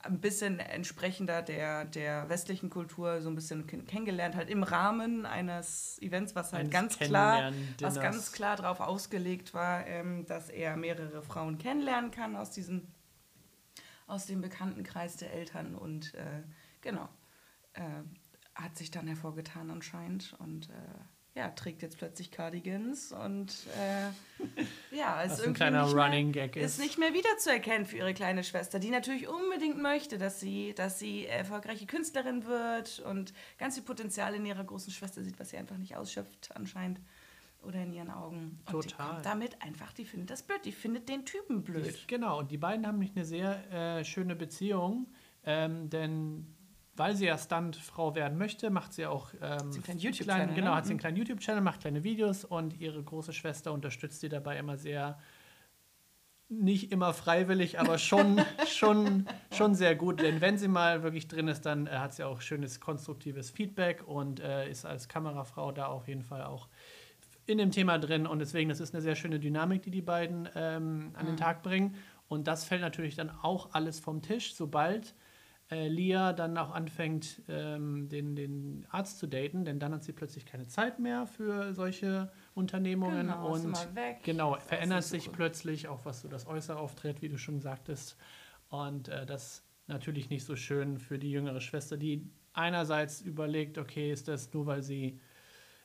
ein 0.01 0.19
bisschen 0.21 0.59
entsprechender 0.59 1.41
der, 1.41 1.85
der 1.85 2.29
westlichen 2.29 2.69
Kultur 2.69 3.21
so 3.21 3.29
ein 3.29 3.35
bisschen 3.35 3.67
ken- 3.67 3.85
kennengelernt, 3.85 4.35
halt 4.35 4.49
im 4.49 4.63
Rahmen 4.63 5.25
eines 5.25 6.01
Events, 6.01 6.35
was 6.35 6.53
halt 6.53 6.61
Eines 6.61 6.71
ganz 6.71 6.97
klar, 6.99 7.51
was 7.81 7.95
ganz 8.03 8.31
klar 8.31 8.55
darauf 8.55 8.79
ausgelegt 8.79 9.53
war, 9.53 9.85
ähm, 9.87 10.25
dass 10.25 10.49
er 10.49 10.77
mehrere 10.77 11.21
Frauen 11.21 11.57
kennenlernen 11.57 12.11
kann 12.11 12.35
aus 12.35 12.51
diesem, 12.51 12.87
aus 14.07 14.25
dem 14.25 14.41
Bekanntenkreis 14.41 15.17
der 15.17 15.33
Eltern 15.33 15.75
und 15.75 16.13
äh, 16.15 16.43
genau, 16.81 17.09
äh, 17.73 17.81
hat 18.55 18.77
sich 18.77 18.91
dann 18.91 19.07
hervorgetan 19.07 19.69
anscheinend 19.69 20.33
und 20.39 20.69
äh, 20.69 20.73
ja, 21.39 21.49
trägt 21.51 21.81
jetzt 21.81 21.97
plötzlich 21.97 22.31
Cardigans 22.31 23.13
und 23.13 23.47
äh, 23.77 24.95
ja, 24.95 25.21
ist 25.21 25.31
Was 25.31 25.39
ein 25.39 25.45
irgendwie 25.45 25.53
kleiner 25.53 25.83
nicht 25.85 25.95
mehr, 25.95 26.05
Running 26.05 26.31
Gag 26.33 26.55
ist. 26.57 26.73
ist 26.73 26.79
nicht 26.79 26.99
mehr 26.99 27.13
wiederzuerkennen 27.13 27.85
für 27.85 27.95
ihre 27.95 28.13
kleine 28.13 28.43
Schwester, 28.43 28.77
die 28.77 28.89
natürlich 28.89 29.29
unbedingt 29.29 29.81
möchte, 29.81 30.17
dass 30.17 30.41
sie, 30.41 30.73
dass 30.75 30.99
sie 30.99 31.25
erfolgreiche 31.25 31.85
Künstlerin 31.85 32.45
wird 32.45 32.99
und 32.99 33.33
ganz 33.57 33.75
viel 33.75 33.85
Potenzial 33.85 34.35
in 34.35 34.45
ihrer 34.45 34.65
großen 34.65 34.91
Schwester 34.91 35.23
sieht, 35.23 35.39
was 35.39 35.51
sie 35.51 35.57
einfach 35.57 35.77
nicht 35.77 35.95
ausschöpft 35.95 36.49
anscheinend 36.55 36.99
oder 37.63 37.81
in 37.81 37.93
ihren 37.93 38.09
Augen. 38.11 38.59
Und 38.65 38.89
Total. 38.89 39.21
damit 39.21 39.61
einfach, 39.61 39.93
die 39.93 40.03
findet 40.03 40.31
das 40.31 40.43
blöd, 40.43 40.59
die 40.65 40.73
findet 40.73 41.07
den 41.07 41.25
Typen 41.25 41.63
blöd. 41.63 42.05
Genau, 42.07 42.39
und 42.39 42.51
die 42.51 42.57
beiden 42.57 42.85
haben 42.85 42.99
nämlich 42.99 43.15
eine 43.15 43.23
sehr 43.23 43.71
äh, 43.71 44.03
schöne 44.03 44.35
Beziehung, 44.35 45.07
ähm, 45.45 45.89
denn 45.89 46.53
weil 46.99 47.15
sie 47.15 47.25
ja 47.25 47.37
Stuntfrau 47.37 48.13
werden 48.13 48.37
möchte, 48.37 48.69
macht 48.69 48.93
sie 48.93 49.05
auch 49.07 49.33
ähm, 49.41 49.71
Sie 49.71 49.77
einen 49.79 49.83
kleinen 49.83 49.99
YouTube-Channel, 49.99 50.35
kleinen- 50.45 50.55
Genau, 50.55 50.69
ne? 50.71 50.75
hat 50.75 50.85
sie 50.85 50.91
einen 50.91 50.97
Mhm. 50.97 51.01
kleinen 51.01 51.17
YouTube-Channel, 51.17 51.61
macht 51.61 51.81
kleine 51.81 52.03
Videos 52.03 52.45
und 52.45 52.79
ihre 52.79 53.01
große 53.01 53.33
Schwester 53.33 53.73
unterstützt 53.73 54.19
sie 54.19 54.29
dabei 54.29 54.57
immer 54.57 54.77
sehr, 54.77 55.17
nicht 56.51 56.91
immer 56.91 57.13
freiwillig, 57.13 57.79
aber 57.79 57.97
schon, 57.99 58.41
schon, 58.67 59.25
schon 59.51 59.75
sehr 59.75 59.95
gut. 59.95 60.19
Denn 60.21 60.41
wenn 60.41 60.57
sie 60.57 60.67
mal 60.67 61.03
wirklich 61.03 61.27
drin 61.27 61.47
ist, 61.47 61.65
dann 61.65 61.85
äh, 61.87 61.91
hat 61.91 62.13
sie 62.13 62.23
auch 62.23 62.41
schönes 62.41 62.79
konstruktives 62.79 63.51
Feedback 63.51 64.03
und 64.07 64.39
äh, 64.39 64.69
ist 64.69 64.85
als 64.85 65.07
Kamerafrau 65.07 65.71
da 65.71 65.85
auf 65.87 66.07
jeden 66.07 66.23
Fall 66.23 66.43
auch 66.43 66.67
in 67.45 67.57
dem 67.59 67.71
Thema 67.71 67.97
drin 67.97 68.27
und 68.27 68.39
deswegen, 68.39 68.69
das 68.69 68.79
ist 68.79 68.93
eine 68.93 69.01
sehr 69.01 69.15
schöne 69.15 69.39
Dynamik, 69.39 69.81
die 69.83 69.89
die 69.91 70.01
beiden 70.03 70.47
ähm, 70.55 71.11
an 71.15 71.25
den 71.25 71.37
Tag 71.37 71.63
bringen. 71.63 71.95
Und 72.27 72.47
das 72.47 72.63
fällt 72.63 72.81
natürlich 72.81 73.15
dann 73.15 73.31
auch 73.31 73.69
alles 73.73 73.99
vom 73.99 74.21
Tisch, 74.21 74.53
sobald 74.53 75.15
äh, 75.71 75.87
Lia 75.87 76.33
dann 76.33 76.57
auch 76.57 76.71
anfängt, 76.71 77.41
ähm, 77.47 78.09
den, 78.09 78.35
den 78.35 78.87
Arzt 78.89 79.19
zu 79.19 79.27
daten, 79.27 79.65
denn 79.65 79.79
dann 79.79 79.93
hat 79.93 80.03
sie 80.03 80.13
plötzlich 80.13 80.45
keine 80.45 80.67
Zeit 80.67 80.99
mehr 80.99 81.27
für 81.27 81.73
solche 81.73 82.31
Unternehmungen 82.55 83.27
Genau, 83.27 83.55
ist 83.55 83.65
und 83.65 83.77
genau, 84.23 84.53
alles 84.53 84.63
verändert 84.65 85.03
so 85.03 85.09
sich 85.09 85.25
gut. 85.25 85.35
plötzlich, 85.35 85.87
auch 85.87 86.05
was 86.05 86.21
so 86.21 86.27
das 86.27 86.47
Äußere 86.47 86.77
auftritt, 86.79 87.21
wie 87.21 87.29
du 87.29 87.37
schon 87.37 87.59
sagtest. 87.59 88.17
Und 88.69 89.09
äh, 89.09 89.25
das 89.25 89.63
natürlich 89.87 90.29
nicht 90.29 90.43
so 90.45 90.55
schön 90.55 90.97
für 90.99 91.19
die 91.19 91.31
jüngere 91.31 91.61
Schwester, 91.61 91.97
die 91.97 92.29
einerseits 92.53 93.21
überlegt, 93.21 93.77
okay, 93.77 94.11
ist 94.11 94.27
das 94.27 94.51
nur, 94.53 94.65
weil 94.65 94.81
sie 94.83 95.19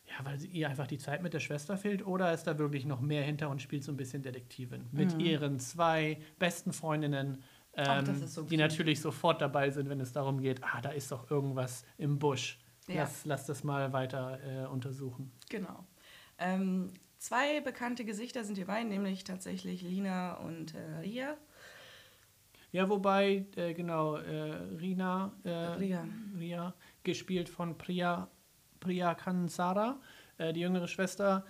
ja, 0.06 0.24
weil 0.24 0.38
sie 0.38 0.48
ihr 0.48 0.68
einfach 0.68 0.86
die 0.86 0.98
Zeit 0.98 1.22
mit 1.22 1.32
der 1.32 1.40
Schwester 1.40 1.78
fehlt 1.78 2.06
oder 2.06 2.32
ist 2.34 2.44
da 2.46 2.58
wirklich 2.58 2.84
noch 2.84 3.00
mehr 3.00 3.22
hinter 3.22 3.48
und 3.48 3.62
spielt 3.62 3.84
so 3.84 3.92
ein 3.92 3.96
bisschen 3.96 4.22
Detektivin 4.22 4.86
mit 4.92 5.18
ihren 5.18 5.58
zwei 5.58 6.18
besten 6.38 6.74
Freundinnen, 6.74 7.42
ähm, 7.76 8.22
ist 8.22 8.34
so 8.34 8.42
die 8.42 8.56
natürlich 8.56 9.00
sofort 9.00 9.40
dabei 9.40 9.70
sind, 9.70 9.88
wenn 9.88 10.00
es 10.00 10.12
darum 10.12 10.40
geht, 10.40 10.62
ah, 10.62 10.80
da 10.80 10.90
ist 10.90 11.10
doch 11.10 11.30
irgendwas 11.30 11.84
im 11.98 12.18
Busch. 12.18 12.58
Ja. 12.86 13.02
Lass, 13.02 13.24
lass 13.24 13.46
das 13.46 13.64
mal 13.64 13.92
weiter 13.92 14.38
äh, 14.44 14.66
untersuchen. 14.66 15.32
Genau. 15.48 15.84
Ähm, 16.38 16.92
zwei 17.18 17.60
bekannte 17.60 18.04
Gesichter 18.04 18.44
sind 18.44 18.56
hierbei, 18.56 18.82
nämlich 18.82 19.24
tatsächlich 19.24 19.82
Lina 19.82 20.34
und 20.34 20.74
äh, 20.74 20.98
Ria. 21.00 21.36
Ja, 22.72 22.88
wobei, 22.88 23.46
äh, 23.56 23.72
genau, 23.72 24.16
äh, 24.16 24.52
Rina, 24.80 25.32
äh, 25.44 25.50
Ria. 25.50 26.06
Ria, 26.36 26.74
gespielt 27.04 27.48
von 27.48 27.78
Priya, 27.78 28.28
Priya 28.80 29.14
Kansara, 29.14 30.00
äh, 30.38 30.52
die 30.52 30.60
jüngere 30.60 30.88
Schwester. 30.88 31.46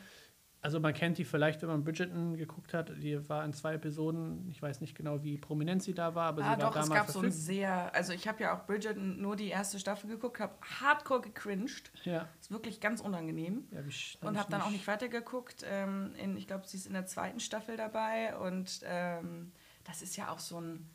Also 0.64 0.80
man 0.80 0.94
kennt 0.94 1.18
die 1.18 1.26
vielleicht, 1.26 1.60
wenn 1.60 1.68
man 1.68 1.84
Bridgerton 1.84 2.38
geguckt 2.38 2.72
hat. 2.72 2.90
Die 2.96 3.28
war 3.28 3.44
in 3.44 3.52
zwei 3.52 3.74
Episoden. 3.74 4.48
Ich 4.50 4.62
weiß 4.62 4.80
nicht 4.80 4.94
genau, 4.94 5.22
wie 5.22 5.36
prominent 5.36 5.82
sie 5.82 5.92
da 5.92 6.14
war, 6.14 6.28
aber 6.28 6.42
ah, 6.42 6.56
sie 6.56 6.62
war 6.62 6.70
doch, 6.70 6.80
es 6.80 6.88
damals 6.88 7.06
gab 7.06 7.10
so 7.10 7.20
ein 7.20 7.30
sehr, 7.30 7.94
also 7.94 8.14
ich 8.14 8.26
habe 8.26 8.42
ja 8.42 8.56
auch 8.56 8.64
Bridgerton 8.64 9.20
nur 9.20 9.36
die 9.36 9.48
erste 9.48 9.78
Staffel 9.78 10.08
geguckt, 10.08 10.40
habe 10.40 10.54
hardcore 10.80 11.20
gecringed. 11.20 11.92
Ja, 12.04 12.30
Ist 12.40 12.50
wirklich 12.50 12.80
ganz 12.80 13.02
unangenehm. 13.02 13.68
ja 13.72 13.84
wie 13.84 13.92
Und 14.26 14.38
hab 14.38 14.44
habe 14.44 14.52
dann 14.52 14.62
auch 14.62 14.70
nicht 14.70 14.86
weitergeguckt. 14.86 15.66
Ähm, 15.68 16.14
in, 16.16 16.38
ich 16.38 16.46
glaube, 16.46 16.66
sie 16.66 16.78
ist 16.78 16.86
in 16.86 16.94
der 16.94 17.04
zweiten 17.04 17.40
Staffel 17.40 17.76
dabei. 17.76 18.34
Und 18.34 18.80
ähm, 18.84 19.52
das 19.84 20.00
ist 20.00 20.16
ja 20.16 20.30
auch 20.30 20.38
so 20.38 20.62
ein, 20.62 20.88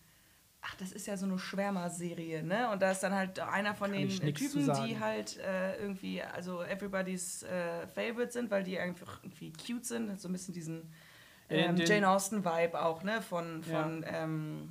ach, 0.62 0.76
das 0.76 0.92
ist 0.92 1.08
ja 1.08 1.16
so 1.18 1.26
eine 1.26 1.40
Schwärmer-Serie, 1.40 2.44
ne? 2.44 2.70
Und 2.72 2.82
da 2.82 2.92
ist 2.92 3.00
dann 3.02 3.14
halt 3.14 3.40
einer 3.40 3.76
von 3.76 3.92
Kann 3.92 4.02
den 4.02 4.36
Typen, 4.36 4.74
die 4.74 5.00
halt 5.00 5.38
äh, 5.38 5.78
irgendwie, 5.82 6.22
also 6.22 6.62
everybody's 6.64 7.44
äh, 7.44 7.88
favorite 7.88 8.32
sind, 8.32 8.52
weil 8.52 8.64
die 8.64 8.78
einfach 8.80 9.24
irgendwie 9.24 9.54
cute 9.54 9.86
sind, 9.86 10.20
so 10.20 10.28
ein 10.28 10.34
bisschen 10.34 10.54
diesen 10.54 10.92
ähm, 11.50 11.78
Jane 11.78 12.08
Austen-Vibe 12.10 12.82
auch, 12.82 13.04
ne? 13.04 13.22
Von, 13.22 13.64
Ja. 13.64 13.84
von 13.84 14.06
ähm, 14.08 14.70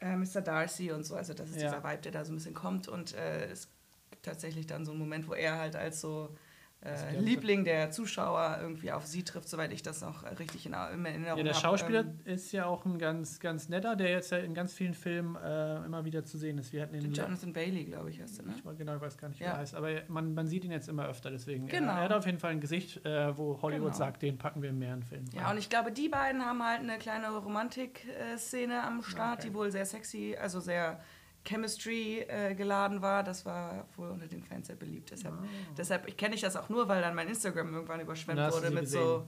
äh, 0.00 0.14
Mr. 0.16 0.40
Darcy 0.42 0.92
und 0.92 1.04
so. 1.04 1.16
Also 1.16 1.34
das 1.34 1.48
ist 1.50 1.60
Ja. 1.60 1.68
dieser 1.70 1.82
Vibe, 1.84 2.02
der 2.02 2.12
da 2.12 2.24
so 2.24 2.32
ein 2.32 2.36
bisschen 2.36 2.54
kommt. 2.54 2.88
Und 2.88 3.14
äh, 3.14 3.46
es 3.50 3.68
gibt 4.10 4.24
tatsächlich 4.24 4.66
dann 4.66 4.84
so 4.84 4.92
einen 4.92 5.00
Moment, 5.00 5.26
wo 5.28 5.34
er 5.34 5.58
halt 5.58 5.76
als 5.76 6.00
so 6.00 6.36
äh, 6.80 7.18
Liebling 7.18 7.64
der 7.64 7.90
Zuschauer 7.90 8.58
irgendwie 8.62 8.92
auf 8.92 9.04
sie 9.04 9.24
trifft, 9.24 9.48
soweit 9.48 9.72
ich 9.72 9.82
das 9.82 10.00
noch 10.00 10.22
äh, 10.22 10.28
richtig 10.34 10.64
in, 10.64 10.72
in 10.72 10.76
Erinnerung 11.04 11.38
Ja, 11.38 11.42
der 11.44 11.54
hab. 11.54 11.60
Schauspieler 11.60 12.00
Ähm, 12.02 12.20
ist 12.24 12.52
ja 12.52 12.66
auch 12.66 12.84
ein 12.84 12.98
ganz, 12.98 13.40
ganz 13.40 13.68
netter, 13.68 13.96
der 13.96 14.10
jetzt 14.10 14.30
ja 14.30 14.38
in 14.38 14.54
ganz 14.54 14.72
vielen 14.72 14.94
Filmen 14.94 15.34
äh, 15.36 15.84
immer 15.84 16.04
wieder 16.04 16.24
zu 16.24 16.38
sehen 16.38 16.56
ist. 16.58 16.72
Wir 16.72 16.82
hatten 16.82 16.92
den 16.92 17.12
Jonathan 17.12 17.52
Bailey, 17.52 17.84
glaube 17.84 18.10
ich, 18.10 18.20
heißt 18.20 18.38
er, 18.38 18.46
ne? 18.46 18.54
Ich 18.56 18.78
genau, 18.78 18.94
ich 18.94 19.00
weiß 19.00 19.18
gar 19.18 19.28
nicht, 19.28 19.40
wie 19.40 19.44
Ja. 19.44 19.50
er 19.52 19.58
heißt, 19.58 19.74
aber 19.74 19.88
man, 20.06 20.34
man 20.34 20.46
sieht 20.46 20.64
ihn 20.64 20.70
jetzt 20.70 20.88
immer 20.88 21.06
öfter, 21.06 21.30
deswegen. 21.32 21.66
Genau. 21.66 21.92
Er, 21.92 21.98
er 21.98 22.04
hat 22.04 22.12
auf 22.12 22.26
jeden 22.26 22.38
Fall 22.38 22.52
ein 22.52 22.60
Gesicht, 22.60 23.04
äh, 23.04 23.36
wo 23.36 23.60
Hollywood 23.60 23.86
Genau. 23.92 23.96
sagt, 23.98 24.22
den 24.22 24.38
packen 24.38 24.62
wir 24.62 24.70
in 24.70 24.78
mehreren 24.78 25.02
Filmen. 25.02 25.28
Ja, 25.34 25.50
und 25.50 25.58
ich 25.58 25.68
glaube, 25.68 25.90
die 25.90 26.08
beiden 26.08 26.44
haben 26.44 26.62
halt 26.62 26.80
eine 26.80 26.98
kleine 26.98 27.28
Romantik-Szene 27.30 28.82
am 28.84 29.02
Start, 29.02 29.38
Okay. 29.40 29.48
die 29.48 29.54
wohl 29.54 29.70
sehr 29.70 29.84
sexy, 29.86 30.36
also 30.40 30.60
sehr 30.60 31.00
Chemistry 31.48 32.20
äh, 32.28 32.54
geladen 32.54 33.00
war. 33.02 33.22
Das 33.22 33.46
war 33.46 33.86
wohl 33.96 34.10
unter 34.10 34.26
den 34.26 34.42
Fans 34.42 34.66
sehr 34.66 34.76
beliebt. 34.76 35.10
Deshalb, 35.10 35.34
deshalb 35.76 36.18
kenne 36.18 36.34
ich 36.34 36.42
das 36.42 36.56
auch 36.56 36.68
nur, 36.68 36.88
weil 36.88 37.00
dann 37.00 37.14
mein 37.14 37.28
Instagram 37.28 37.72
irgendwann 37.74 38.00
überschwemmt 38.00 38.52
wurde 38.52 38.70
mit 38.70 38.88
so. 38.88 39.26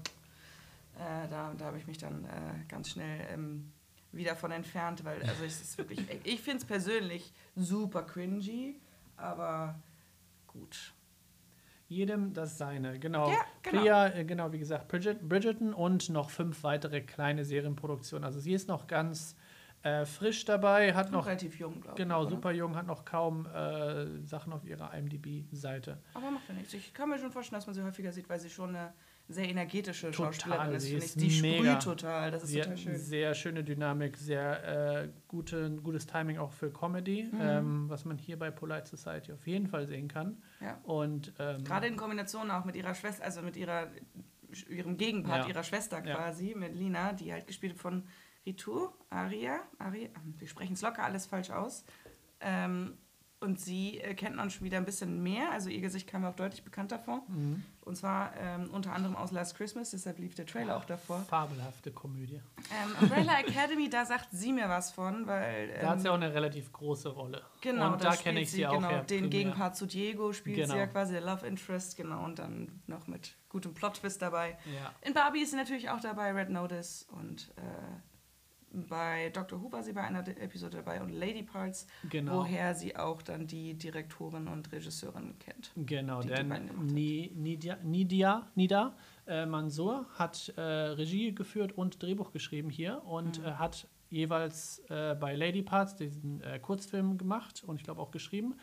Äh, 0.98 1.28
da 1.28 1.54
da 1.56 1.64
habe 1.64 1.78
ich 1.78 1.86
mich 1.86 1.98
dann 1.98 2.24
äh, 2.24 2.64
ganz 2.68 2.90
schnell 2.90 3.26
ähm, 3.32 3.72
wieder 4.12 4.36
von 4.36 4.50
entfernt, 4.50 5.04
weil 5.04 5.22
also 5.22 5.44
es 5.44 5.60
ist 5.60 5.78
wirklich. 5.78 6.00
ich 6.24 6.40
finde 6.40 6.58
es 6.58 6.64
persönlich 6.64 7.32
super 7.56 8.02
cringy, 8.02 8.76
aber 9.16 9.78
gut. 10.46 10.92
Jedem 11.88 12.32
das 12.34 12.56
seine, 12.56 13.00
genau. 13.00 13.30
Ja, 13.30 13.38
genau. 13.62 13.80
Priya, 13.80 14.14
äh, 14.14 14.24
genau, 14.24 14.52
wie 14.52 14.60
gesagt, 14.60 14.86
Bridget, 14.88 15.28
Bridgerton 15.28 15.74
und 15.74 16.08
noch 16.08 16.30
fünf 16.30 16.62
weitere 16.62 17.00
kleine 17.00 17.44
Serienproduktionen. 17.44 18.24
Also 18.24 18.38
sie 18.38 18.52
ist 18.52 18.68
noch 18.68 18.86
ganz 18.86 19.34
äh, 19.82 20.04
frisch 20.04 20.44
dabei, 20.44 20.92
hat 20.94 21.10
Noch 21.10 21.26
relativ 21.26 21.58
jung, 21.58 21.80
glaube 21.80 21.90
ich. 21.90 21.94
genau, 21.96 22.20
oder? 22.22 22.30
super 22.30 22.52
jung, 22.52 22.76
hat 22.76 22.86
noch 22.86 23.04
kaum 23.04 23.46
äh, 23.46 24.22
Sachen 24.26 24.52
auf 24.52 24.64
ihrer 24.64 24.92
IMDb-Seite. 24.94 25.98
Aber 26.14 26.30
macht 26.30 26.48
ja 26.48 26.54
nichts. 26.54 26.74
Ich 26.74 26.92
kann 26.92 27.08
mir 27.08 27.18
schon 27.18 27.30
vorstellen, 27.30 27.58
dass 27.58 27.66
man 27.66 27.74
sie 27.74 27.82
häufiger 27.82 28.12
sieht, 28.12 28.28
weil 28.28 28.38
sie 28.40 28.50
schon 28.50 28.70
eine 28.76 28.92
sehr 29.28 29.48
energetische 29.48 30.10
Total, 30.10 30.32
Schauspielerin 30.34 30.72
ist. 30.74 30.90
ist. 30.90 31.20
Die 31.20 31.30
sprüht 31.30 31.80
total. 31.82 32.30
Das 32.32 32.42
ist 32.42 32.48
Sie 32.50 32.58
hat 32.60 32.64
total 32.64 32.78
schön. 32.78 32.96
sehr 32.98 33.32
schöne 33.34 33.62
Dynamik, 33.62 34.16
sehr 34.16 35.02
äh, 35.04 35.08
gute, 35.28 35.70
gutes 35.82 36.06
Timing 36.06 36.38
auch 36.38 36.50
für 36.50 36.70
Comedy, 36.72 37.28
Mhm. 37.30 37.38
ähm, 37.40 37.84
was 37.88 38.04
man 38.04 38.18
hier 38.18 38.36
bei 38.38 38.50
Polite 38.50 38.86
Society 38.88 39.32
auf 39.32 39.46
jeden 39.46 39.68
Fall 39.68 39.86
sehen 39.86 40.08
kann. 40.08 40.42
Ja. 40.60 40.78
Und 40.82 41.32
ähm, 41.38 41.62
Gerade 41.62 41.86
in 41.86 41.96
Kombination 41.96 42.50
auch 42.50 42.64
mit 42.64 42.74
ihrer 42.74 42.94
Schwester, 42.94 43.24
also 43.24 43.40
mit 43.40 43.56
ihrer, 43.56 43.86
ihrem 44.68 44.96
Gegenpart, 44.96 45.44
Ja. 45.44 45.48
ihrer 45.48 45.62
Schwester 45.62 46.04
Ja. 46.04 46.16
quasi, 46.16 46.54
mit 46.56 46.74
Lina, 46.74 47.12
die 47.12 47.32
halt 47.32 47.46
gespielt 47.46 47.78
von 47.78 48.02
Ritu, 48.46 48.88
Aria, 49.10 49.60
Aria, 49.78 50.08
wir 50.38 50.48
sprechen 50.48 50.72
es 50.74 50.82
locker 50.82 51.02
alles 51.04 51.26
falsch 51.26 51.50
aus. 51.50 51.84
Ähm, 52.40 52.96
und 53.42 53.58
sie 53.58 53.98
äh, 54.00 54.12
kennt 54.14 54.36
man 54.36 54.50
schon 54.50 54.66
wieder 54.66 54.76
ein 54.76 54.84
bisschen 54.84 55.22
mehr, 55.22 55.50
also 55.50 55.70
ihr 55.70 55.80
Gesicht 55.80 56.06
kam 56.06 56.20
mir 56.20 56.28
auch 56.28 56.36
deutlich 56.36 56.62
bekannter 56.62 56.98
vor. 56.98 57.22
Mhm. 57.28 57.62
Und 57.80 57.96
zwar 57.96 58.34
ähm, 58.36 58.68
unter 58.70 58.92
anderem 58.92 59.16
aus 59.16 59.30
Last 59.32 59.56
Christmas, 59.56 59.92
deshalb 59.92 60.18
lief 60.18 60.34
der 60.34 60.44
Trailer 60.44 60.76
auch 60.76 60.84
davor. 60.84 61.20
fabelhafte 61.20 61.90
Komödie. 61.90 62.42
Ähm, 62.70 62.94
Umbrella 63.00 63.40
Academy, 63.40 63.88
da 63.88 64.04
sagt 64.04 64.28
sie 64.32 64.52
mir 64.52 64.68
was 64.68 64.92
von, 64.92 65.26
weil. 65.26 65.70
Ähm, 65.70 65.78
Da 65.80 65.88
hat 65.90 66.00
sie 66.02 66.10
auch 66.10 66.14
eine 66.16 66.34
relativ 66.34 66.70
große 66.70 67.08
Rolle. 67.08 67.40
Genau, 67.62 67.94
und 67.94 68.04
da 68.04 68.12
spielt 68.12 68.24
kenne 68.24 68.40
ich 68.42 68.50
sie 68.50 68.66
auch 68.66 68.74
genau. 68.74 68.88
Den 69.04 69.04
primär. 69.06 69.28
Gegenpart 69.30 69.74
zu 69.74 69.86
Diego 69.86 70.34
spielt 70.34 70.56
Genau. 70.58 70.74
sie 70.74 70.78
ja 70.78 70.86
quasi, 70.86 71.12
der 71.14 71.22
Love 71.22 71.46
Interest, 71.46 71.96
genau, 71.96 72.22
und 72.24 72.38
dann 72.38 72.82
noch 72.88 73.06
mit 73.06 73.36
gutem 73.48 73.72
Plot-Twist 73.72 74.20
dabei. 74.20 74.58
Ja. 74.66 74.92
In 75.00 75.14
Barbie 75.14 75.40
ist 75.40 75.50
sie 75.52 75.56
natürlich 75.56 75.88
auch 75.88 76.00
dabei, 76.00 76.32
Red 76.32 76.50
Notice 76.50 77.06
und 77.12 77.52
äh, 77.56 77.62
bei 78.72 79.30
Doctor 79.30 79.60
Who 79.60 79.72
war 79.72 79.82
sie 79.82 79.92
bei 79.92 80.02
einer 80.02 80.22
De- 80.22 80.36
Episode 80.36 80.76
dabei 80.78 81.02
und 81.02 81.10
Lady 81.10 81.42
Parts, 81.42 81.86
Genau. 82.08 82.38
woher 82.40 82.74
sie 82.74 82.96
auch 82.96 83.20
dann 83.22 83.46
die 83.46 83.74
Direktorin 83.74 84.46
und 84.48 84.70
Regisseurin 84.72 85.38
kennt. 85.38 85.72
Genau, 85.76 86.20
die 86.20 86.28
die 86.28 86.34
denn. 86.34 86.86
Ni- 86.86 87.32
Nidia, 87.34 87.76
Nidia, 87.82 88.46
Nida 88.54 88.94
äh, 89.26 89.44
Mansour 89.46 90.06
hat 90.14 90.52
äh, 90.56 90.60
Regie 90.60 91.34
geführt 91.34 91.72
und 91.72 92.02
Drehbuch 92.02 92.32
geschrieben 92.32 92.70
hier 92.70 93.02
und 93.04 93.40
Mhm. 93.40 93.44
äh, 93.46 93.50
hat 93.52 93.88
jeweils 94.10 94.80
äh, 94.88 95.14
bei 95.14 95.34
Lady 95.36 95.62
Parts 95.62 95.96
diesen 95.96 96.40
äh, 96.42 96.58
Kurzfilm 96.58 97.16
gemacht 97.18 97.62
und 97.66 97.76
ich 97.76 97.84
glaube 97.84 98.00
auch 98.00 98.10
geschrieben, 98.10 98.54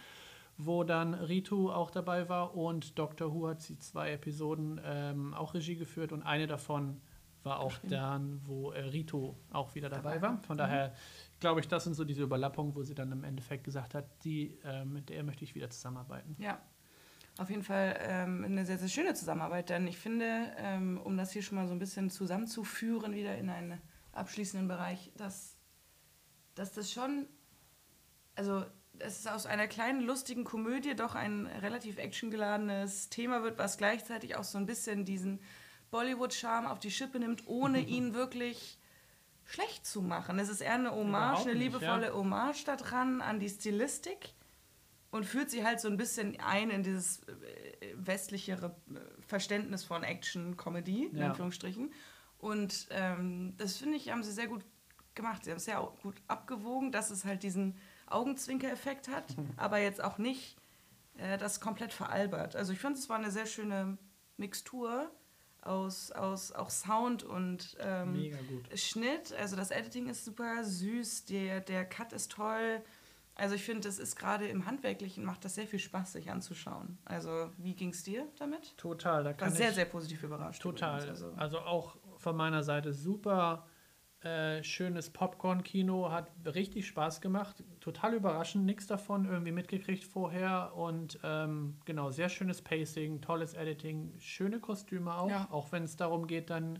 wo 0.57 0.83
dann 0.83 1.13
Ritu 1.13 1.69
auch 1.71 1.91
dabei 1.91 2.27
war 2.29 2.55
und 2.55 2.97
Doctor 2.97 3.33
Who 3.33 3.47
hat 3.49 3.61
sie 3.61 3.77
zwei 3.77 4.11
Episoden 4.11 4.81
ähm, 4.83 5.33
auch 5.33 5.53
Regie 5.53 5.75
geführt 5.75 6.11
und 6.11 6.23
eine 6.23 6.47
davon 6.47 6.99
war 7.47 7.59
auch 7.59 7.77
dann, 7.83 8.41
wo 8.45 8.71
äh, 8.71 8.81
Ritu 8.81 9.35
auch 9.51 9.73
wieder 9.75 9.89
dabei, 9.89 10.21
war. 10.21 10.37
Von 10.43 10.57
Mhm. 10.57 10.59
daher 10.59 10.93
glaube 11.39 11.59
ich, 11.59 11.67
das 11.67 11.83
sind 11.85 11.93
so 11.95 12.03
diese 12.03 12.23
Überlappungen, 12.23 12.75
wo 12.75 12.83
sie 12.83 12.93
dann 12.95 13.11
im 13.11 13.23
Endeffekt 13.23 13.63
gesagt 13.63 13.95
hat, 13.95 14.05
die, 14.23 14.59
äh, 14.63 14.85
mit 14.85 15.09
der 15.09 15.23
möchte 15.23 15.43
ich 15.43 15.55
wieder 15.55 15.69
zusammenarbeiten. 15.69 16.35
Ja, 16.37 16.61
auf 17.37 17.49
jeden 17.49 17.63
Fall 17.63 17.97
ähm, 18.01 18.43
eine 18.43 18.65
sehr, 18.65 18.77
sehr 18.77 18.89
schöne 18.89 19.13
Zusammenarbeit, 19.13 19.69
denn 19.69 19.87
ich 19.87 19.97
finde, 19.97 20.51
ähm, 20.57 20.99
um 21.03 21.17
das 21.17 21.31
hier 21.31 21.43
schon 21.43 21.55
mal 21.57 21.67
so 21.67 21.73
ein 21.73 21.79
bisschen 21.79 22.09
zusammenzuführen, 22.09 23.13
wieder 23.13 23.37
in 23.37 23.49
einen 23.49 23.79
abschließenden 24.11 24.67
Bereich, 24.67 25.11
dass, 25.17 25.55
dass 26.55 26.73
das 26.73 26.91
schon, 26.91 27.27
also 28.35 28.65
dass 28.93 29.19
es 29.19 29.27
aus 29.27 29.45
einer 29.45 29.67
kleinen 29.67 30.01
lustigen 30.01 30.43
Komödie 30.43 30.95
doch 30.95 31.13
ein 31.13 31.45
relativ 31.45 31.99
actiongeladenes 31.99 33.09
Thema 33.09 33.43
wird, 33.43 33.59
was 33.59 33.77
gleichzeitig 33.77 34.35
auch 34.35 34.43
so 34.43 34.57
ein 34.57 34.65
bisschen 34.65 35.05
diesen 35.05 35.39
Bollywood-Charme 35.91 36.65
auf 36.67 36.79
die 36.79 36.91
Schippe 36.91 37.19
nimmt, 37.19 37.47
ohne 37.47 37.79
ihn 37.87 38.13
wirklich 38.13 38.77
schlecht 39.45 39.85
zu 39.85 40.01
machen. 40.01 40.39
Es 40.39 40.49
ist 40.49 40.61
eher 40.61 40.73
eine 40.73 40.91
Hommage, 40.91 41.09
Überhaupt 41.31 41.47
eine 41.47 41.53
nicht, 41.55 41.63
liebevolle 41.73 42.13
Hommage 42.13 42.63
daran 42.65 43.21
an 43.21 43.39
die 43.39 43.49
Stilistik 43.49 44.33
und 45.09 45.25
führt 45.25 45.49
sie 45.49 45.63
halt 45.65 45.79
so 45.79 45.87
ein 45.87 45.95
bisschen 45.97 46.37
ein 46.41 46.69
in 46.69 46.83
dieses 46.83 47.23
äh, 47.23 47.93
westlichere 47.95 48.75
äh, 48.93 48.99
Verständnis 49.25 49.85
von 49.85 50.03
Action-Comedy, 50.03 51.05
in 51.05 51.17
Ja. 51.17 51.27
Anführungsstrichen. 51.27 51.93
Und 52.39 52.87
ähm, 52.91 53.53
das 53.57 53.77
finde 53.77 53.95
ich, 53.97 54.11
haben 54.11 54.21
sie 54.23 54.33
sehr 54.33 54.47
gut 54.47 54.63
gemacht. 55.15 55.45
Sie 55.45 55.49
haben 55.51 55.57
es 55.57 55.65
sehr 55.65 55.79
gut 56.03 56.21
abgewogen, 56.27 56.91
dass 56.91 57.09
es 57.09 57.23
halt 57.25 57.41
diesen 57.41 57.77
Augenzwinker-Effekt 58.07 59.07
hat, 59.07 59.35
aber 59.55 59.79
jetzt 59.79 60.03
auch 60.03 60.17
nicht 60.17 60.55
äh, 61.17 61.37
das 61.37 61.59
komplett 61.61 61.93
veralbert. 61.93 62.55
Also 62.55 62.73
ich 62.73 62.79
fand, 62.79 62.97
es 62.97 63.09
war 63.09 63.17
eine 63.17 63.31
sehr 63.31 63.45
schöne 63.47 63.97
Mixtur 64.37 65.09
aus, 65.67 66.11
aus 66.11 66.51
auch 66.51 66.69
Sound 66.69 67.23
und 67.23 67.77
ähm. 67.79 68.31
Schnitt, 68.75 69.33
also 69.39 69.55
das 69.55 69.71
Editing 69.71 70.07
ist 70.09 70.25
super 70.25 70.63
süß, 70.63 71.25
der, 71.25 71.61
der 71.61 71.85
Cut 71.85 72.13
ist 72.13 72.31
toll. 72.31 72.81
Also 73.35 73.53
ich 73.53 73.63
finde, 73.63 73.81
das 73.87 73.99
ist 73.99 74.15
gerade 74.15 74.47
im 74.47 74.65
Handwerklichen 74.65 75.23
macht 75.23 75.45
das 75.45 75.53
sehr 75.55 75.67
viel 75.67 75.77
Spaß, 75.77 76.13
sich 76.13 76.31
anzuschauen. 76.31 76.97
Also 77.05 77.51
wie 77.57 77.75
ging 77.75 77.89
es 77.89 78.03
dir 78.03 78.25
damit? 78.39 78.75
Total, 78.77 79.23
da 79.23 79.29
War 79.29 79.33
kann 79.35 79.51
sehr, 79.51 79.69
ich 79.69 79.75
sehr 79.75 79.85
positiv 79.85 80.23
überrascht. 80.23 80.61
total. 80.61 81.01
übrigens, 81.01 81.21
Also, 81.21 81.37
Also 81.37 81.59
auch 81.59 81.97
von 82.17 82.35
meiner 82.35 82.63
Seite 82.63 82.93
super 82.93 83.67
äh, 84.27 84.63
schönes 84.63 85.09
Popcorn-Kino, 85.09 86.11
hat 86.11 86.29
richtig 86.45 86.87
Spaß 86.87 87.21
gemacht. 87.21 87.63
Total 87.79 88.13
überraschend, 88.13 88.65
nichts 88.65 88.87
davon 88.87 89.25
irgendwie 89.25 89.51
mitgekriegt 89.51 90.03
vorher 90.03 90.73
und 90.75 91.17
ähm, 91.23 91.75
genau, 91.85 92.09
sehr 92.11 92.29
schönes 92.29 92.61
Pacing, 92.61 93.21
tolles 93.21 93.53
Editing, 93.53 94.13
schöne 94.19 94.59
Kostüme 94.59 95.13
auch, 95.15 95.29
Ja. 95.29 95.47
auch 95.51 95.71
wenn 95.71 95.83
es 95.83 95.95
darum 95.95 96.27
geht 96.27 96.49
dann 96.49 96.79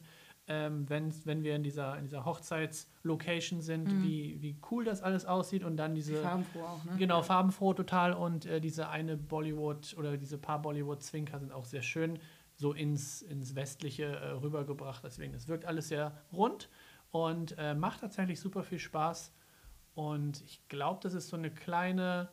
ähm, 0.50 0.90
wenn's, 0.90 1.26
wenn 1.26 1.44
wir 1.44 1.58
in 1.58 1.64
dieser, 1.64 1.98
in 1.98 2.06
dieser 2.06 2.24
Hochzeitslocation 2.24 3.60
sind, 3.62 3.92
Mhm. 3.92 4.02
wie, 4.02 4.38
wie 4.42 4.56
cool 4.72 4.86
das 4.86 5.02
alles 5.04 5.26
aussieht 5.26 5.64
und 5.66 5.76
dann 5.78 5.94
diese 5.94 6.16
farbenfroh 6.16 6.64
auch, 6.64 6.84
ne? 6.86 6.96
Genau, 6.98 7.22
farbenfroh 7.22 7.74
total 7.74 8.14
und 8.14 8.46
äh, 8.46 8.62
diese 8.62 8.88
eine 8.90 9.18
Bollywood 9.18 9.96
oder 9.98 10.16
diese 10.16 10.38
paar 10.38 10.62
Bollywood-Zwinker 10.62 11.40
sind 11.40 11.52
auch 11.52 11.66
sehr 11.66 11.82
schön 11.82 12.20
so 12.56 12.72
ins, 12.74 13.22
ins 13.22 13.56
Westliche 13.56 14.06
äh, 14.06 14.30
rübergebracht. 14.32 15.04
Deswegen, 15.04 15.34
es 15.34 15.48
wirkt 15.50 15.66
alles 15.66 15.90
sehr 15.90 16.14
rund 16.32 16.70
und 17.26 17.58
äh, 17.58 17.74
macht 17.74 18.02
tatsächlich 18.02 18.40
super 18.40 18.64
viel 18.64 18.80
Spaß. 18.80 19.34
Und 19.96 20.42
ich 20.46 20.68
glaube, 20.68 21.00
das 21.02 21.14
ist 21.14 21.30
so 21.30 21.38
eine 21.38 21.52
kleine 21.52 22.30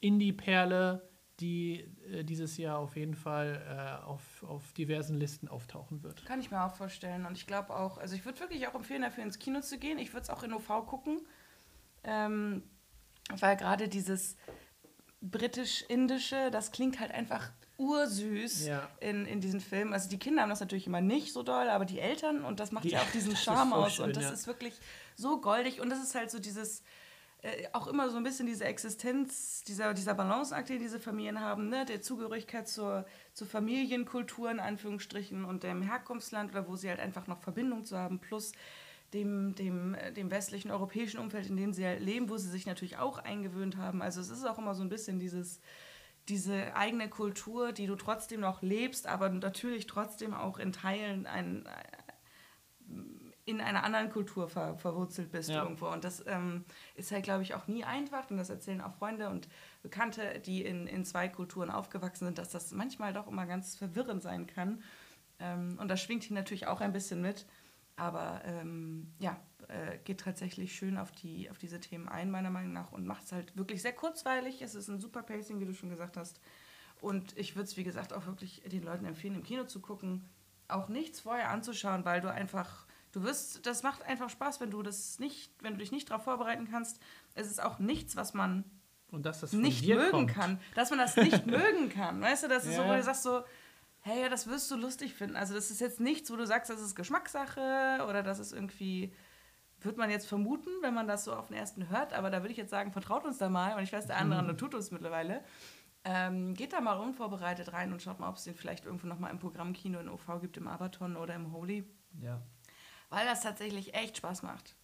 Indie-Perle, 0.00 1.08
die 1.40 1.80
äh, 2.10 2.24
dieses 2.24 2.56
Jahr 2.56 2.78
auf 2.78 2.96
jeden 2.96 3.14
Fall 3.14 3.62
äh, 3.66 4.04
auf, 4.04 4.44
auf 4.44 4.72
diversen 4.72 5.16
Listen 5.16 5.48
auftauchen 5.48 6.02
wird. 6.02 6.24
Kann 6.26 6.40
ich 6.40 6.50
mir 6.50 6.64
auch 6.64 6.74
vorstellen. 6.74 7.26
Und 7.26 7.36
ich 7.36 7.46
glaube 7.46 7.74
auch, 7.74 7.98
also 7.98 8.14
ich 8.14 8.24
würde 8.24 8.40
wirklich 8.40 8.68
auch 8.68 8.74
empfehlen, 8.74 9.02
dafür 9.02 9.24
ins 9.24 9.38
Kino 9.38 9.60
zu 9.60 9.78
gehen. 9.78 9.98
Ich 9.98 10.12
würde 10.12 10.22
es 10.22 10.30
auch 10.30 10.42
in 10.42 10.52
OV 10.52 10.86
gucken. 10.86 11.20
Ähm, 12.04 12.62
weil 13.38 13.56
gerade 13.56 13.88
dieses 13.88 14.36
britisch-indische, 15.20 16.50
das 16.50 16.72
klingt 16.72 17.00
halt 17.00 17.12
einfach 17.12 17.50
ursüß 17.80 18.66
Ja. 18.66 18.88
in, 19.00 19.26
in 19.26 19.40
diesen 19.40 19.60
Filmen. 19.60 19.92
Also 19.92 20.08
die 20.08 20.18
Kinder 20.18 20.42
haben 20.42 20.50
das 20.50 20.60
natürlich 20.60 20.86
immer 20.86 21.00
nicht 21.00 21.32
so 21.32 21.42
doll, 21.42 21.68
aber 21.68 21.84
die 21.86 21.98
Eltern 21.98 22.44
und 22.44 22.60
das 22.60 22.70
macht 22.72 22.84
Die- 22.84 22.90
ja 22.90 23.00
auch 23.00 23.10
diesen 23.12 23.34
Charme 23.36 23.72
aus. 23.72 23.94
schön, 23.94 24.04
und 24.06 24.16
das 24.16 24.24
ja. 24.24 24.30
ist 24.30 24.46
wirklich 24.46 24.74
so 25.16 25.40
goldig. 25.40 25.80
Und 25.80 25.90
das 25.90 26.02
ist 26.02 26.14
halt 26.14 26.30
so 26.30 26.38
dieses 26.38 26.82
äh, 27.42 27.68
auch 27.72 27.86
immer 27.86 28.10
so 28.10 28.18
ein 28.18 28.22
bisschen 28.22 28.46
diese 28.46 28.64
Existenz, 28.66 29.64
dieser, 29.64 29.94
dieser 29.94 30.12
Balanceakt, 30.12 30.68
den 30.68 30.78
diese 30.78 31.00
Familien 31.00 31.40
haben, 31.40 31.70
ne? 31.70 31.86
der 31.86 32.02
Zugehörigkeit 32.02 32.68
zur, 32.68 33.06
zur 33.32 33.46
Familienkultur 33.46 34.50
in 34.50 34.60
Anführungsstrichen 34.60 35.46
und 35.46 35.62
dem 35.62 35.80
Herkunftsland 35.80 36.50
oder 36.50 36.68
wo 36.68 36.76
sie 36.76 36.90
halt 36.90 37.00
einfach 37.00 37.26
noch 37.28 37.40
Verbindung 37.40 37.84
zu 37.86 37.96
haben, 37.96 38.18
plus 38.18 38.52
dem, 39.14 39.54
dem, 39.54 39.94
äh, 39.94 40.12
dem 40.12 40.30
westlichen 40.30 40.70
europäischen 40.70 41.18
Umfeld, 41.18 41.48
in 41.48 41.56
dem 41.56 41.72
sie 41.72 41.84
halt 41.86 42.00
leben, 42.02 42.28
wo 42.28 42.36
sie 42.36 42.50
sich 42.50 42.66
natürlich 42.66 42.98
auch 42.98 43.16
eingewöhnt 43.18 43.78
haben. 43.78 44.02
Also 44.02 44.20
es 44.20 44.28
ist 44.28 44.44
auch 44.46 44.58
immer 44.58 44.74
so 44.74 44.82
ein 44.82 44.90
bisschen 44.90 45.18
dieses, 45.18 45.60
diese 46.30 46.74
eigene 46.76 47.08
Kultur, 47.08 47.72
die 47.72 47.86
du 47.86 47.96
trotzdem 47.96 48.40
noch 48.40 48.62
lebst, 48.62 49.06
aber 49.06 49.28
natürlich 49.28 49.86
trotzdem 49.86 50.32
auch 50.32 50.58
in 50.58 50.72
Teilen 50.72 51.26
ein, 51.26 51.68
in 53.44 53.60
einer 53.60 53.84
anderen 53.84 54.10
Kultur 54.10 54.48
ver, 54.48 54.76
verwurzelt 54.76 55.32
bist 55.32 55.50
ja. 55.50 55.62
irgendwo. 55.62 55.88
Und 55.88 56.04
das 56.04 56.24
ähm, 56.26 56.64
ist 56.94 57.10
halt, 57.10 57.24
glaube 57.24 57.42
ich, 57.42 57.54
auch 57.54 57.66
nie 57.66 57.84
einfach. 57.84 58.30
Und 58.30 58.36
das 58.36 58.48
erzählen 58.48 58.80
auch 58.80 58.94
Freunde 58.94 59.28
und 59.28 59.48
Bekannte, 59.82 60.40
die 60.44 60.64
in, 60.64 60.86
in 60.86 61.04
zwei 61.04 61.28
Kulturen 61.28 61.70
aufgewachsen 61.70 62.26
sind, 62.26 62.38
dass 62.38 62.50
das 62.50 62.72
manchmal 62.72 63.12
doch 63.12 63.26
immer 63.26 63.46
ganz 63.46 63.76
verwirrend 63.76 64.22
sein 64.22 64.46
kann. 64.46 64.82
Ähm, 65.38 65.78
und 65.80 65.88
das 65.88 66.00
schwingt 66.00 66.24
hier 66.24 66.36
natürlich 66.36 66.66
auch 66.66 66.80
ein 66.80 66.92
bisschen 66.92 67.20
mit. 67.20 67.46
Aber 67.96 68.40
ähm, 68.44 69.12
ja, 69.18 69.36
äh, 69.70 69.98
geht 70.04 70.20
tatsächlich 70.20 70.74
schön 70.74 70.98
auf, 70.98 71.12
die, 71.12 71.50
auf 71.50 71.58
diese 71.58 71.80
Themen 71.80 72.08
ein, 72.08 72.30
meiner 72.30 72.50
Meinung 72.50 72.72
nach, 72.72 72.92
und 72.92 73.06
macht 73.06 73.24
es 73.24 73.32
halt 73.32 73.56
wirklich 73.56 73.82
sehr 73.82 73.92
kurzweilig. 73.92 74.62
Es 74.62 74.74
ist 74.74 74.88
ein 74.88 75.00
super 75.00 75.22
Pacing, 75.22 75.60
wie 75.60 75.66
du 75.66 75.74
schon 75.74 75.90
gesagt 75.90 76.16
hast. 76.16 76.40
Und 77.00 77.36
ich 77.36 77.56
würde 77.56 77.64
es, 77.64 77.76
wie 77.76 77.84
gesagt, 77.84 78.12
auch 78.12 78.26
wirklich 78.26 78.62
den 78.66 78.82
Leuten 78.82 79.06
empfehlen, 79.06 79.34
im 79.34 79.42
Kino 79.42 79.64
zu 79.64 79.80
gucken. 79.80 80.28
Auch 80.68 80.88
nichts 80.88 81.20
vorher 81.20 81.50
anzuschauen, 81.50 82.04
weil 82.04 82.20
du 82.20 82.30
einfach 82.30 82.86
Du 83.12 83.24
wirst, 83.24 83.66
das 83.66 83.82
macht 83.82 84.04
einfach 84.04 84.30
Spaß, 84.30 84.60
wenn 84.60 84.70
du 84.70 84.82
das 84.82 85.18
nicht, 85.18 85.52
wenn 85.62 85.72
du 85.72 85.80
dich 85.80 85.90
nicht 85.90 86.10
darauf 86.10 86.22
vorbereiten 86.22 86.68
kannst. 86.70 87.00
Es 87.34 87.50
ist 87.50 87.60
auch 87.60 87.80
nichts, 87.80 88.14
was 88.14 88.34
man 88.34 88.64
und 89.10 89.26
dass 89.26 89.40
das 89.40 89.52
nicht 89.52 89.86
mögen 89.88 90.10
kommt. 90.10 90.30
kann. 90.34 90.60
Dass 90.76 90.90
man 90.90 91.00
das 91.00 91.16
nicht 91.16 91.44
mögen 91.46 91.88
kann. 91.88 92.20
Weißt 92.20 92.44
du, 92.44 92.48
das 92.48 92.64
ist 92.64 92.76
ja. 92.76 92.82
so, 92.82 92.88
wo 92.88 92.92
du 92.92 93.02
sagst 93.02 93.24
so, 93.24 93.42
hey, 94.00 94.22
ja, 94.22 94.28
das 94.28 94.46
wirst 94.46 94.70
du 94.70 94.76
lustig 94.76 95.14
finden. 95.14 95.34
Also 95.34 95.54
das 95.54 95.70
ist 95.72 95.80
jetzt 95.80 95.98
nichts, 95.98 96.30
wo 96.30 96.36
du 96.36 96.46
sagst, 96.46 96.70
das 96.70 96.80
ist 96.80 96.94
Geschmackssache 96.94 98.04
oder 98.08 98.22
das 98.22 98.38
ist 98.38 98.52
irgendwie, 98.52 99.12
wird 99.82 99.96
man 99.96 100.10
jetzt 100.10 100.26
vermuten, 100.26 100.70
wenn 100.82 100.94
man 100.94 101.06
das 101.06 101.24
so 101.24 101.32
auf 101.32 101.48
den 101.48 101.56
ersten 101.56 101.88
hört. 101.88 102.12
Aber 102.12 102.30
da 102.30 102.40
würde 102.42 102.52
ich 102.52 102.58
jetzt 102.58 102.70
sagen, 102.70 102.92
vertraut 102.92 103.24
uns 103.24 103.38
da 103.38 103.48
mal. 103.48 103.76
Und 103.76 103.82
ich 103.82 103.92
weiß, 103.92 104.06
der 104.06 104.18
andere 104.18 104.42
mhm. 104.42 104.58
tut 104.58 104.74
uns 104.74 104.90
mittlerweile. 104.90 105.42
Ähm, 106.04 106.54
geht 106.54 106.72
da 106.72 106.80
mal 106.80 106.98
unvorbereitet 106.98 107.72
rein 107.72 107.92
und 107.92 108.00
schaut 108.00 108.20
mal, 108.20 108.28
ob 108.28 108.36
es 108.36 108.44
den 108.44 108.54
vielleicht 108.54 108.86
irgendwo 108.86 109.06
nochmal 109.06 109.30
im 109.30 109.38
Programmkino 109.38 110.00
in 110.00 110.08
OV 110.08 110.40
gibt, 110.40 110.56
im 110.56 110.66
Abaton 110.66 111.16
oder 111.16 111.34
im 111.34 111.52
Holy. 111.52 111.84
Ja 112.22 112.40
weil 113.10 113.26
das 113.26 113.42
tatsächlich 113.42 113.94
echt 113.94 114.16
Spaß 114.16 114.42
macht. 114.42 114.76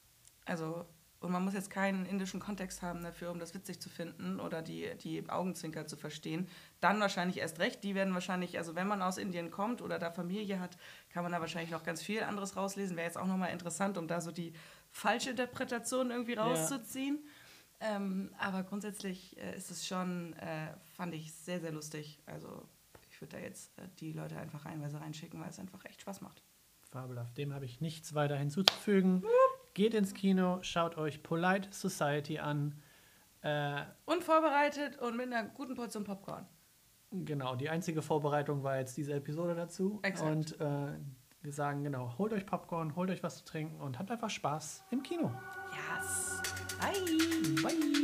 Also, 0.44 0.84
und 1.20 1.32
man 1.32 1.44
muss 1.44 1.54
jetzt 1.54 1.70
keinen 1.70 2.04
indischen 2.04 2.40
Kontext 2.40 2.82
haben 2.82 3.02
dafür, 3.02 3.30
um 3.30 3.38
das 3.38 3.54
witzig 3.54 3.80
zu 3.80 3.88
finden 3.88 4.38
oder 4.38 4.60
die, 4.60 4.90
die 4.98 5.28
Augenzwinker 5.28 5.86
zu 5.86 5.96
verstehen. 5.96 6.46
Dann 6.80 7.00
wahrscheinlich 7.00 7.38
erst 7.38 7.58
recht. 7.58 7.82
Die 7.82 7.94
werden 7.94 8.12
wahrscheinlich, 8.12 8.58
also 8.58 8.74
wenn 8.74 8.86
man 8.86 9.00
aus 9.00 9.16
Indien 9.16 9.50
kommt 9.50 9.80
oder 9.80 9.98
da 9.98 10.10
Familie 10.10 10.60
hat, 10.60 10.76
kann 11.08 11.22
man 11.22 11.32
da 11.32 11.40
wahrscheinlich 11.40 11.70
noch 11.70 11.84
ganz 11.84 12.02
viel 12.02 12.22
anderes 12.22 12.56
rauslesen. 12.56 12.96
Wäre 12.96 13.06
jetzt 13.06 13.16
auch 13.16 13.26
nochmal 13.26 13.52
interessant, 13.52 13.96
um 13.96 14.06
da 14.08 14.20
so 14.20 14.30
die 14.30 14.52
falsche 14.96 15.30
Interpretation 15.30 16.10
irgendwie 16.10 16.34
rauszuziehen. 16.34 17.18
Ja. 17.80 17.96
Ähm, 17.96 18.30
aber 18.38 18.62
grundsätzlich 18.62 19.36
äh, 19.38 19.54
ist 19.56 19.70
es 19.70 19.86
schon, 19.86 20.32
äh, 20.34 20.68
fand 20.96 21.14
ich 21.14 21.32
sehr, 21.34 21.60
sehr 21.60 21.72
lustig. 21.72 22.18
Also 22.24 22.66
ich 23.10 23.20
würde 23.20 23.36
da 23.36 23.42
jetzt 23.42 23.78
äh, 23.78 23.82
die 24.00 24.12
Leute 24.12 24.38
einfach 24.38 24.64
reihenweise 24.64 25.00
reinschicken, 25.00 25.38
weil 25.40 25.50
es 25.50 25.58
einfach 25.58 25.84
echt 25.84 26.00
Spaß 26.00 26.22
macht. 26.22 26.42
Fabelhaft. 26.90 27.36
Dem 27.36 27.52
habe 27.52 27.66
ich 27.66 27.80
nichts 27.82 28.14
weiter 28.14 28.36
hinzuzufügen. 28.36 29.22
Geht 29.74 29.92
ins 29.92 30.14
Kino, 30.14 30.62
schaut 30.62 30.96
euch 30.96 31.22
Polite 31.22 31.68
Society 31.72 32.38
an. 32.38 32.80
Äh, 33.42 33.82
Unvorbereitet 34.06 34.96
und 34.98 35.18
mit 35.18 35.26
einer 35.26 35.44
guten 35.50 35.74
Portion 35.74 36.04
Popcorn. 36.04 36.46
Genau, 37.10 37.54
die 37.54 37.68
einzige 37.68 38.00
Vorbereitung 38.00 38.62
war 38.62 38.78
jetzt 38.78 38.96
diese 38.96 39.12
Episode 39.12 39.54
dazu. 39.54 40.00
Exakt. 40.02 40.30
Und 40.30 40.60
äh, 40.60 40.98
wir 41.46 41.52
sagen 41.52 41.84
genau, 41.84 42.12
holt 42.18 42.32
euch 42.32 42.44
Popcorn, 42.44 42.96
holt 42.96 43.08
euch 43.08 43.22
was 43.22 43.38
zu 43.38 43.44
trinken 43.44 43.80
und 43.80 44.00
habt 44.00 44.10
einfach 44.10 44.28
Spaß 44.28 44.84
im 44.90 45.00
Kino. 45.04 45.30
Yes. 45.70 46.42
Bye. 46.80 47.62
Bye. 47.62 47.96